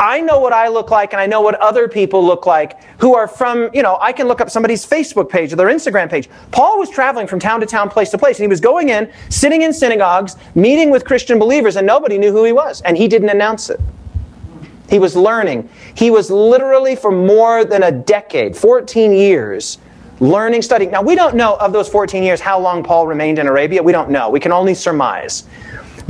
[0.00, 3.14] I know what I look like and I know what other people look like who
[3.14, 6.28] are from, you know, I can look up somebody's Facebook page or their Instagram page.
[6.50, 9.12] Paul was traveling from town to town, place to place, and he was going in,
[9.28, 13.06] sitting in synagogues, meeting with Christian believers, and nobody knew who he was, and he
[13.06, 13.80] didn't announce it.
[14.88, 15.68] He was learning.
[15.94, 19.78] He was literally for more than a decade, 14 years,
[20.18, 20.90] learning, studying.
[20.90, 23.84] Now, we don't know of those 14 years how long Paul remained in Arabia.
[23.84, 24.30] We don't know.
[24.30, 25.44] We can only surmise.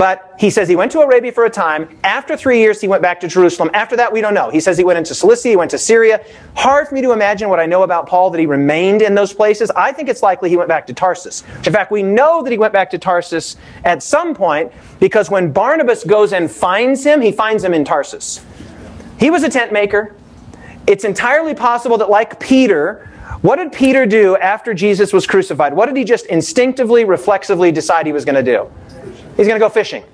[0.01, 1.99] But he says he went to Arabia for a time.
[2.05, 3.71] After three years, he went back to Jerusalem.
[3.75, 4.49] After that, we don't know.
[4.49, 6.25] He says he went into Cilicia, he went to Syria.
[6.57, 9.35] Hard for me to imagine what I know about Paul that he remained in those
[9.35, 9.71] places.
[9.73, 11.45] I think it's likely he went back to Tarsus.
[11.67, 15.53] In fact, we know that he went back to Tarsus at some point because when
[15.53, 18.43] Barnabas goes and finds him, he finds him in Tarsus.
[19.19, 20.17] He was a tent maker.
[20.87, 23.07] It's entirely possible that, like Peter,
[23.43, 25.75] what did Peter do after Jesus was crucified?
[25.75, 28.71] What did he just instinctively, reflexively decide he was going to do?
[29.41, 30.05] He's going to go fishing.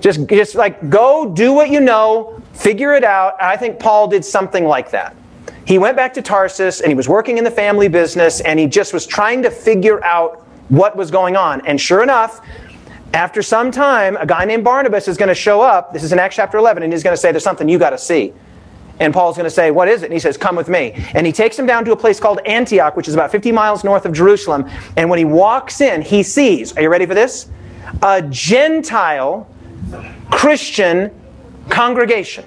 [0.00, 3.40] Just, just like go do what you know, figure it out.
[3.40, 5.14] I think Paul did something like that.
[5.64, 8.66] He went back to Tarsus and he was working in the family business and he
[8.66, 11.64] just was trying to figure out what was going on.
[11.64, 12.44] And sure enough,
[13.14, 15.92] after some time, a guy named Barnabas is going to show up.
[15.92, 17.90] This is in Acts chapter 11, and he's going to say, There's something you got
[17.90, 18.32] to see.
[18.98, 20.06] And Paul's going to say, What is it?
[20.06, 20.92] And he says, Come with me.
[21.14, 23.84] And he takes him down to a place called Antioch, which is about 50 miles
[23.84, 24.68] north of Jerusalem.
[24.96, 27.48] And when he walks in, he sees, are you ready for this?
[28.00, 29.48] A Gentile
[30.30, 31.10] Christian
[31.68, 32.44] congregation.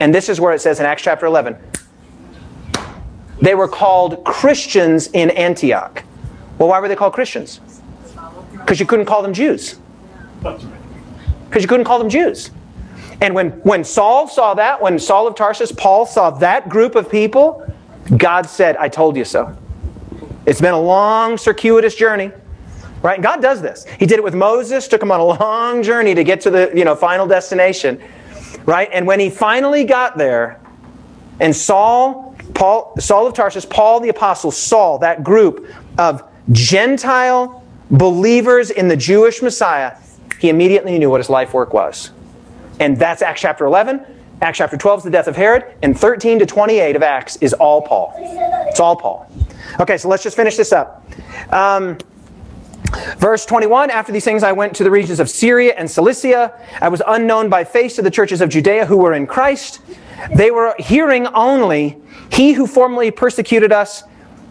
[0.00, 1.56] And this is where it says in Acts chapter 11
[3.40, 6.02] they were called Christians in Antioch.
[6.58, 7.60] Well, why were they called Christians?
[8.52, 9.76] Because you couldn't call them Jews.
[10.42, 12.50] Because you couldn't call them Jews.
[13.20, 17.10] And when, when Saul saw that, when Saul of Tarsus, Paul saw that group of
[17.10, 17.70] people,
[18.16, 19.56] God said, I told you so.
[20.46, 22.30] It's been a long, circuitous journey.
[23.06, 23.22] Right?
[23.22, 23.86] God does this.
[24.00, 26.72] He did it with Moses, took him on a long journey to get to the
[26.74, 28.02] you know, final destination.
[28.64, 28.88] Right?
[28.92, 30.60] And when he finally got there,
[31.38, 38.70] and Saul, Paul, Saul of Tarsus, Paul the apostle, saw that group of Gentile believers
[38.70, 39.96] in the Jewish Messiah,
[40.40, 42.10] he immediately knew what his life work was.
[42.80, 44.04] And that's Acts chapter 11.
[44.42, 47.52] Acts chapter 12 is the death of Herod, and 13 to 28 of Acts is
[47.52, 48.14] all Paul.
[48.16, 49.30] It's all Paul.
[49.78, 51.08] Okay, so let's just finish this up.
[51.52, 51.98] Um,
[53.18, 56.52] Verse 21 After these things, I went to the regions of Syria and Cilicia.
[56.80, 59.80] I was unknown by face to the churches of Judea who were in Christ.
[60.34, 61.96] They were hearing only,
[62.32, 64.02] He who formerly persecuted us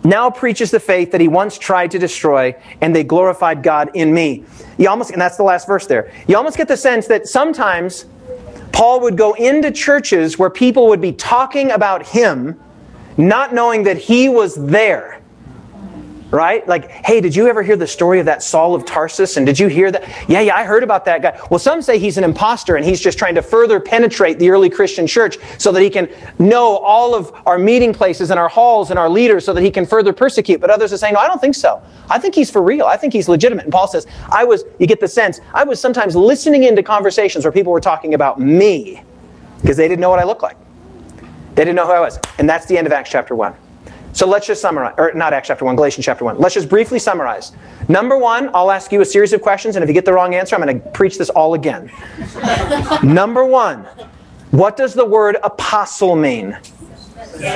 [0.03, 4.13] now preaches the faith that he once tried to destroy, and they glorified God in
[4.13, 4.45] me.
[4.77, 6.11] You almost, and that's the last verse there.
[6.27, 8.05] You almost get the sense that sometimes
[8.71, 12.59] Paul would go into churches where people would be talking about him,
[13.17, 15.14] not knowing that he was there
[16.35, 16.67] right?
[16.67, 19.37] Like, hey, did you ever hear the story of that Saul of Tarsus?
[19.37, 20.03] And did you hear that?
[20.29, 21.39] Yeah, yeah, I heard about that guy.
[21.49, 24.69] Well, some say he's an impostor and he's just trying to further penetrate the early
[24.69, 28.89] Christian church so that he can know all of our meeting places and our halls
[28.89, 30.59] and our leaders so that he can further persecute.
[30.59, 31.81] But others are saying, no, I don't think so.
[32.09, 32.85] I think he's for real.
[32.85, 33.63] I think he's legitimate.
[33.63, 37.45] And Paul says, I was, you get the sense, I was sometimes listening into conversations
[37.45, 39.01] where people were talking about me
[39.61, 40.57] because they didn't know what I looked like.
[41.55, 42.19] They didn't know who I was.
[42.37, 43.55] And that's the end of Acts chapter 1.
[44.15, 46.37] So let's just summarize, or not Acts chapter 1, Galatians chapter 1.
[46.37, 47.51] Let's just briefly summarize.
[47.89, 50.33] Number one, I'll ask you a series of questions, and if you get the wrong
[50.35, 51.91] answer, I'm going to preach this all again.
[53.03, 53.83] Number one,
[54.51, 56.57] what does the word apostle mean?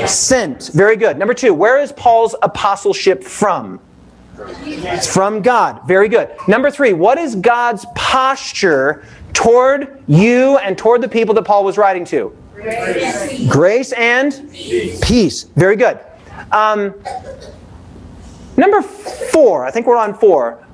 [0.05, 0.71] Sent.
[0.73, 1.17] Very good.
[1.17, 3.79] Number two, where is Paul's apostleship from?
[4.37, 5.87] It's from God.
[5.87, 6.29] Very good.
[6.49, 11.77] Number three, what is God's posture toward you and toward the people that Paul was
[11.77, 12.35] writing to?
[12.53, 14.99] Grace, Grace and peace.
[15.01, 15.43] peace.
[15.55, 16.01] Very good.
[16.51, 16.93] Um,
[18.57, 20.65] number four, I think we're on four.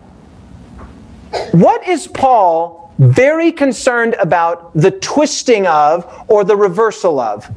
[1.51, 7.53] What is Paul very concerned about the twisting of or the reversal of?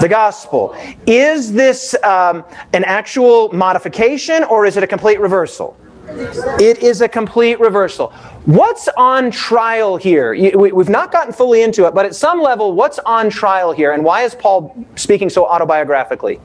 [0.00, 0.76] The gospel.
[1.06, 5.76] Is this um, an actual modification or is it a complete reversal?
[6.08, 8.12] It is a complete reversal.
[8.44, 10.34] What's on trial here?
[10.56, 14.04] We've not gotten fully into it, but at some level, what's on trial here, and
[14.04, 16.40] why is Paul speaking so autobiographically?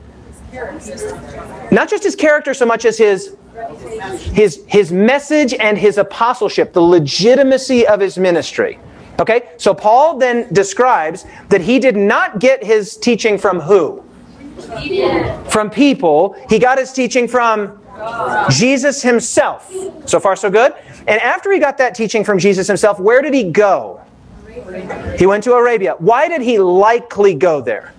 [1.70, 3.36] Not just his character so much as his
[4.32, 8.78] his his message and his apostleship, the legitimacy of his ministry.
[9.18, 9.48] Okay?
[9.56, 14.02] So Paul then describes that he did not get his teaching from who?
[15.50, 16.36] From people.
[16.48, 17.78] He got his teaching from
[18.50, 19.72] Jesus himself.
[20.06, 20.74] So far so good.
[21.06, 24.00] And after he got that teaching from Jesus himself, where did he go?
[25.18, 25.94] He went to Arabia.
[25.98, 27.92] Why did he likely go there?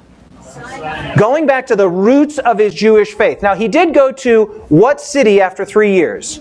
[1.18, 3.42] Going back to the roots of his Jewish faith.
[3.42, 6.40] Now, he did go to what city after three years?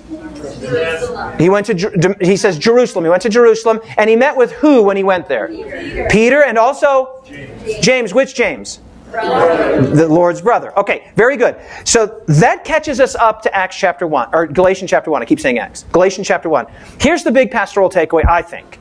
[1.39, 3.05] He went to, he says Jerusalem.
[3.05, 5.49] He went to Jerusalem, and he met with who when he went there?
[5.49, 7.85] Peter, Peter and also James.
[7.85, 8.15] James.
[8.15, 8.81] Which James?
[9.11, 9.83] Brother.
[9.95, 10.77] The Lord's brother.
[10.79, 11.57] Okay, very good.
[11.85, 15.23] So that catches us up to Acts chapter 1, or Galatians chapter 1.
[15.23, 15.85] I keep saying Acts.
[15.93, 16.67] Galatians chapter 1.
[16.99, 18.79] Here's the big pastoral takeaway, I think.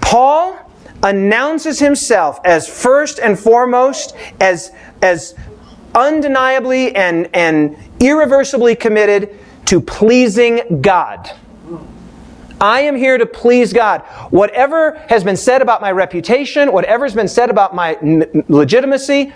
[0.00, 0.69] Paul
[1.02, 4.72] announces himself as first and foremost, as,
[5.02, 5.34] as
[5.94, 11.30] undeniably and, and irreversibly committed to pleasing God.
[12.60, 14.02] I am here to please God.
[14.30, 17.96] Whatever has been said about my reputation, whatever has been said about my
[18.48, 19.32] legitimacy,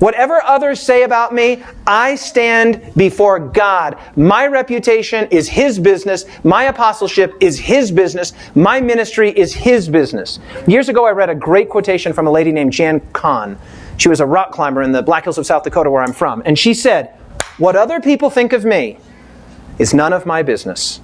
[0.00, 3.98] Whatever others say about me, I stand before God.
[4.16, 6.24] My reputation is His business.
[6.42, 8.32] My apostleship is His business.
[8.54, 10.38] My ministry is His business.
[10.66, 13.58] Years ago, I read a great quotation from a lady named Jan Conn.
[13.98, 16.42] She was a rock climber in the Black Hills of South Dakota, where I'm from.
[16.46, 17.14] And she said,
[17.58, 18.98] What other people think of me
[19.78, 21.00] is none of my business.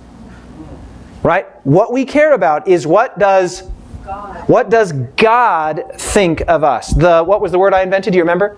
[1.22, 1.46] Right?
[1.66, 3.62] What we care about is what does
[4.06, 4.48] God.
[4.48, 6.94] What does God think of us?
[6.94, 8.12] The what was the word I invented?
[8.12, 8.56] Do you remember?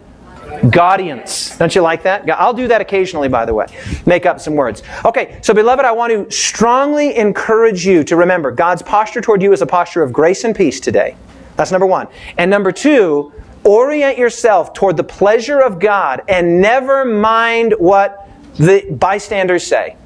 [0.70, 1.56] Godience.
[1.56, 2.28] Don't you like that?
[2.30, 3.66] I'll do that occasionally, by the way.
[4.06, 4.82] Make up some words.
[5.04, 9.52] Okay, so beloved, I want to strongly encourage you to remember God's posture toward you
[9.52, 11.16] is a posture of grace and peace today.
[11.56, 12.08] That's number one.
[12.36, 13.32] And number two,
[13.64, 19.96] orient yourself toward the pleasure of God and never mind what the bystanders say.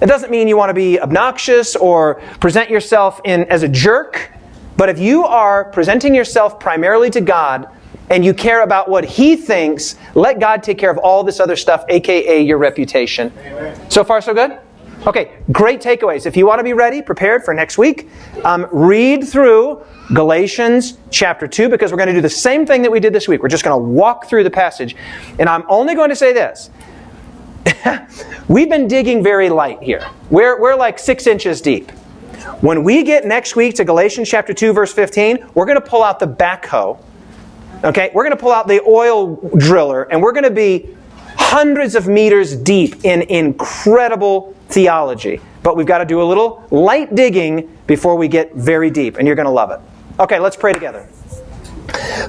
[0.00, 4.32] It doesn't mean you want to be obnoxious or present yourself in as a jerk,
[4.76, 7.68] but if you are presenting yourself primarily to God,
[8.14, 11.56] and you care about what He thinks, let God take care of all this other
[11.56, 13.32] stuff, aka your reputation.
[13.38, 13.90] Amen.
[13.90, 14.56] So far, so good?
[15.04, 16.24] Okay, great takeaways.
[16.24, 18.08] If you want to be ready, prepared for next week,
[18.44, 19.84] um, read through
[20.14, 23.26] Galatians chapter 2 because we're going to do the same thing that we did this
[23.26, 23.42] week.
[23.42, 24.94] We're just going to walk through the passage.
[25.40, 26.70] And I'm only going to say this.
[28.48, 30.08] We've been digging very light here.
[30.30, 31.90] We're, we're like six inches deep.
[32.60, 36.04] When we get next week to Galatians chapter 2, verse 15, we're going to pull
[36.04, 36.98] out the backhoe
[37.84, 40.88] Okay, we're going to pull out the oil driller and we're going to be
[41.36, 45.38] hundreds of meters deep in incredible theology.
[45.62, 49.26] But we've got to do a little light digging before we get very deep, and
[49.26, 49.80] you're going to love it.
[50.18, 51.02] Okay, let's pray together.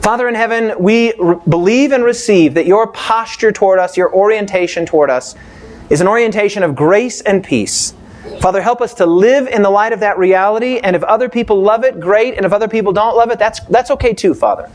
[0.01, 4.85] Father in heaven, we re- believe and receive that your posture toward us, your orientation
[4.85, 5.35] toward us,
[5.89, 7.93] is an orientation of grace and peace.
[8.41, 11.61] Father, help us to live in the light of that reality, and if other people
[11.61, 14.69] love it, great, and if other people don't love it, that's, that's okay too, Father.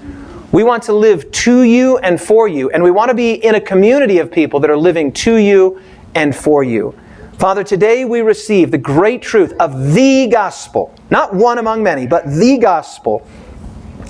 [0.52, 3.54] We want to live to you and for you, and we want to be in
[3.54, 5.80] a community of people that are living to you
[6.16, 6.98] and for you.
[7.38, 12.26] Father, today we receive the great truth of the gospel, not one among many, but
[12.26, 13.24] the gospel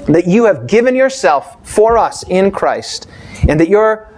[0.06, 3.06] that you have given yourself for us in Christ,
[3.46, 4.08] and that your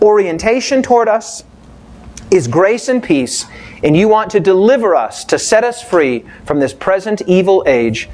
[0.00, 1.42] orientation toward us
[2.30, 3.44] is grace and peace,
[3.82, 8.08] and you want to deliver us, to set us free from this present evil age.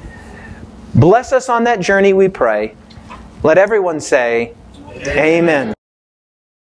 [0.95, 2.75] Bless us on that journey, we pray.
[3.43, 4.53] Let everyone say,
[5.05, 5.17] Amen.
[5.17, 5.73] Amen.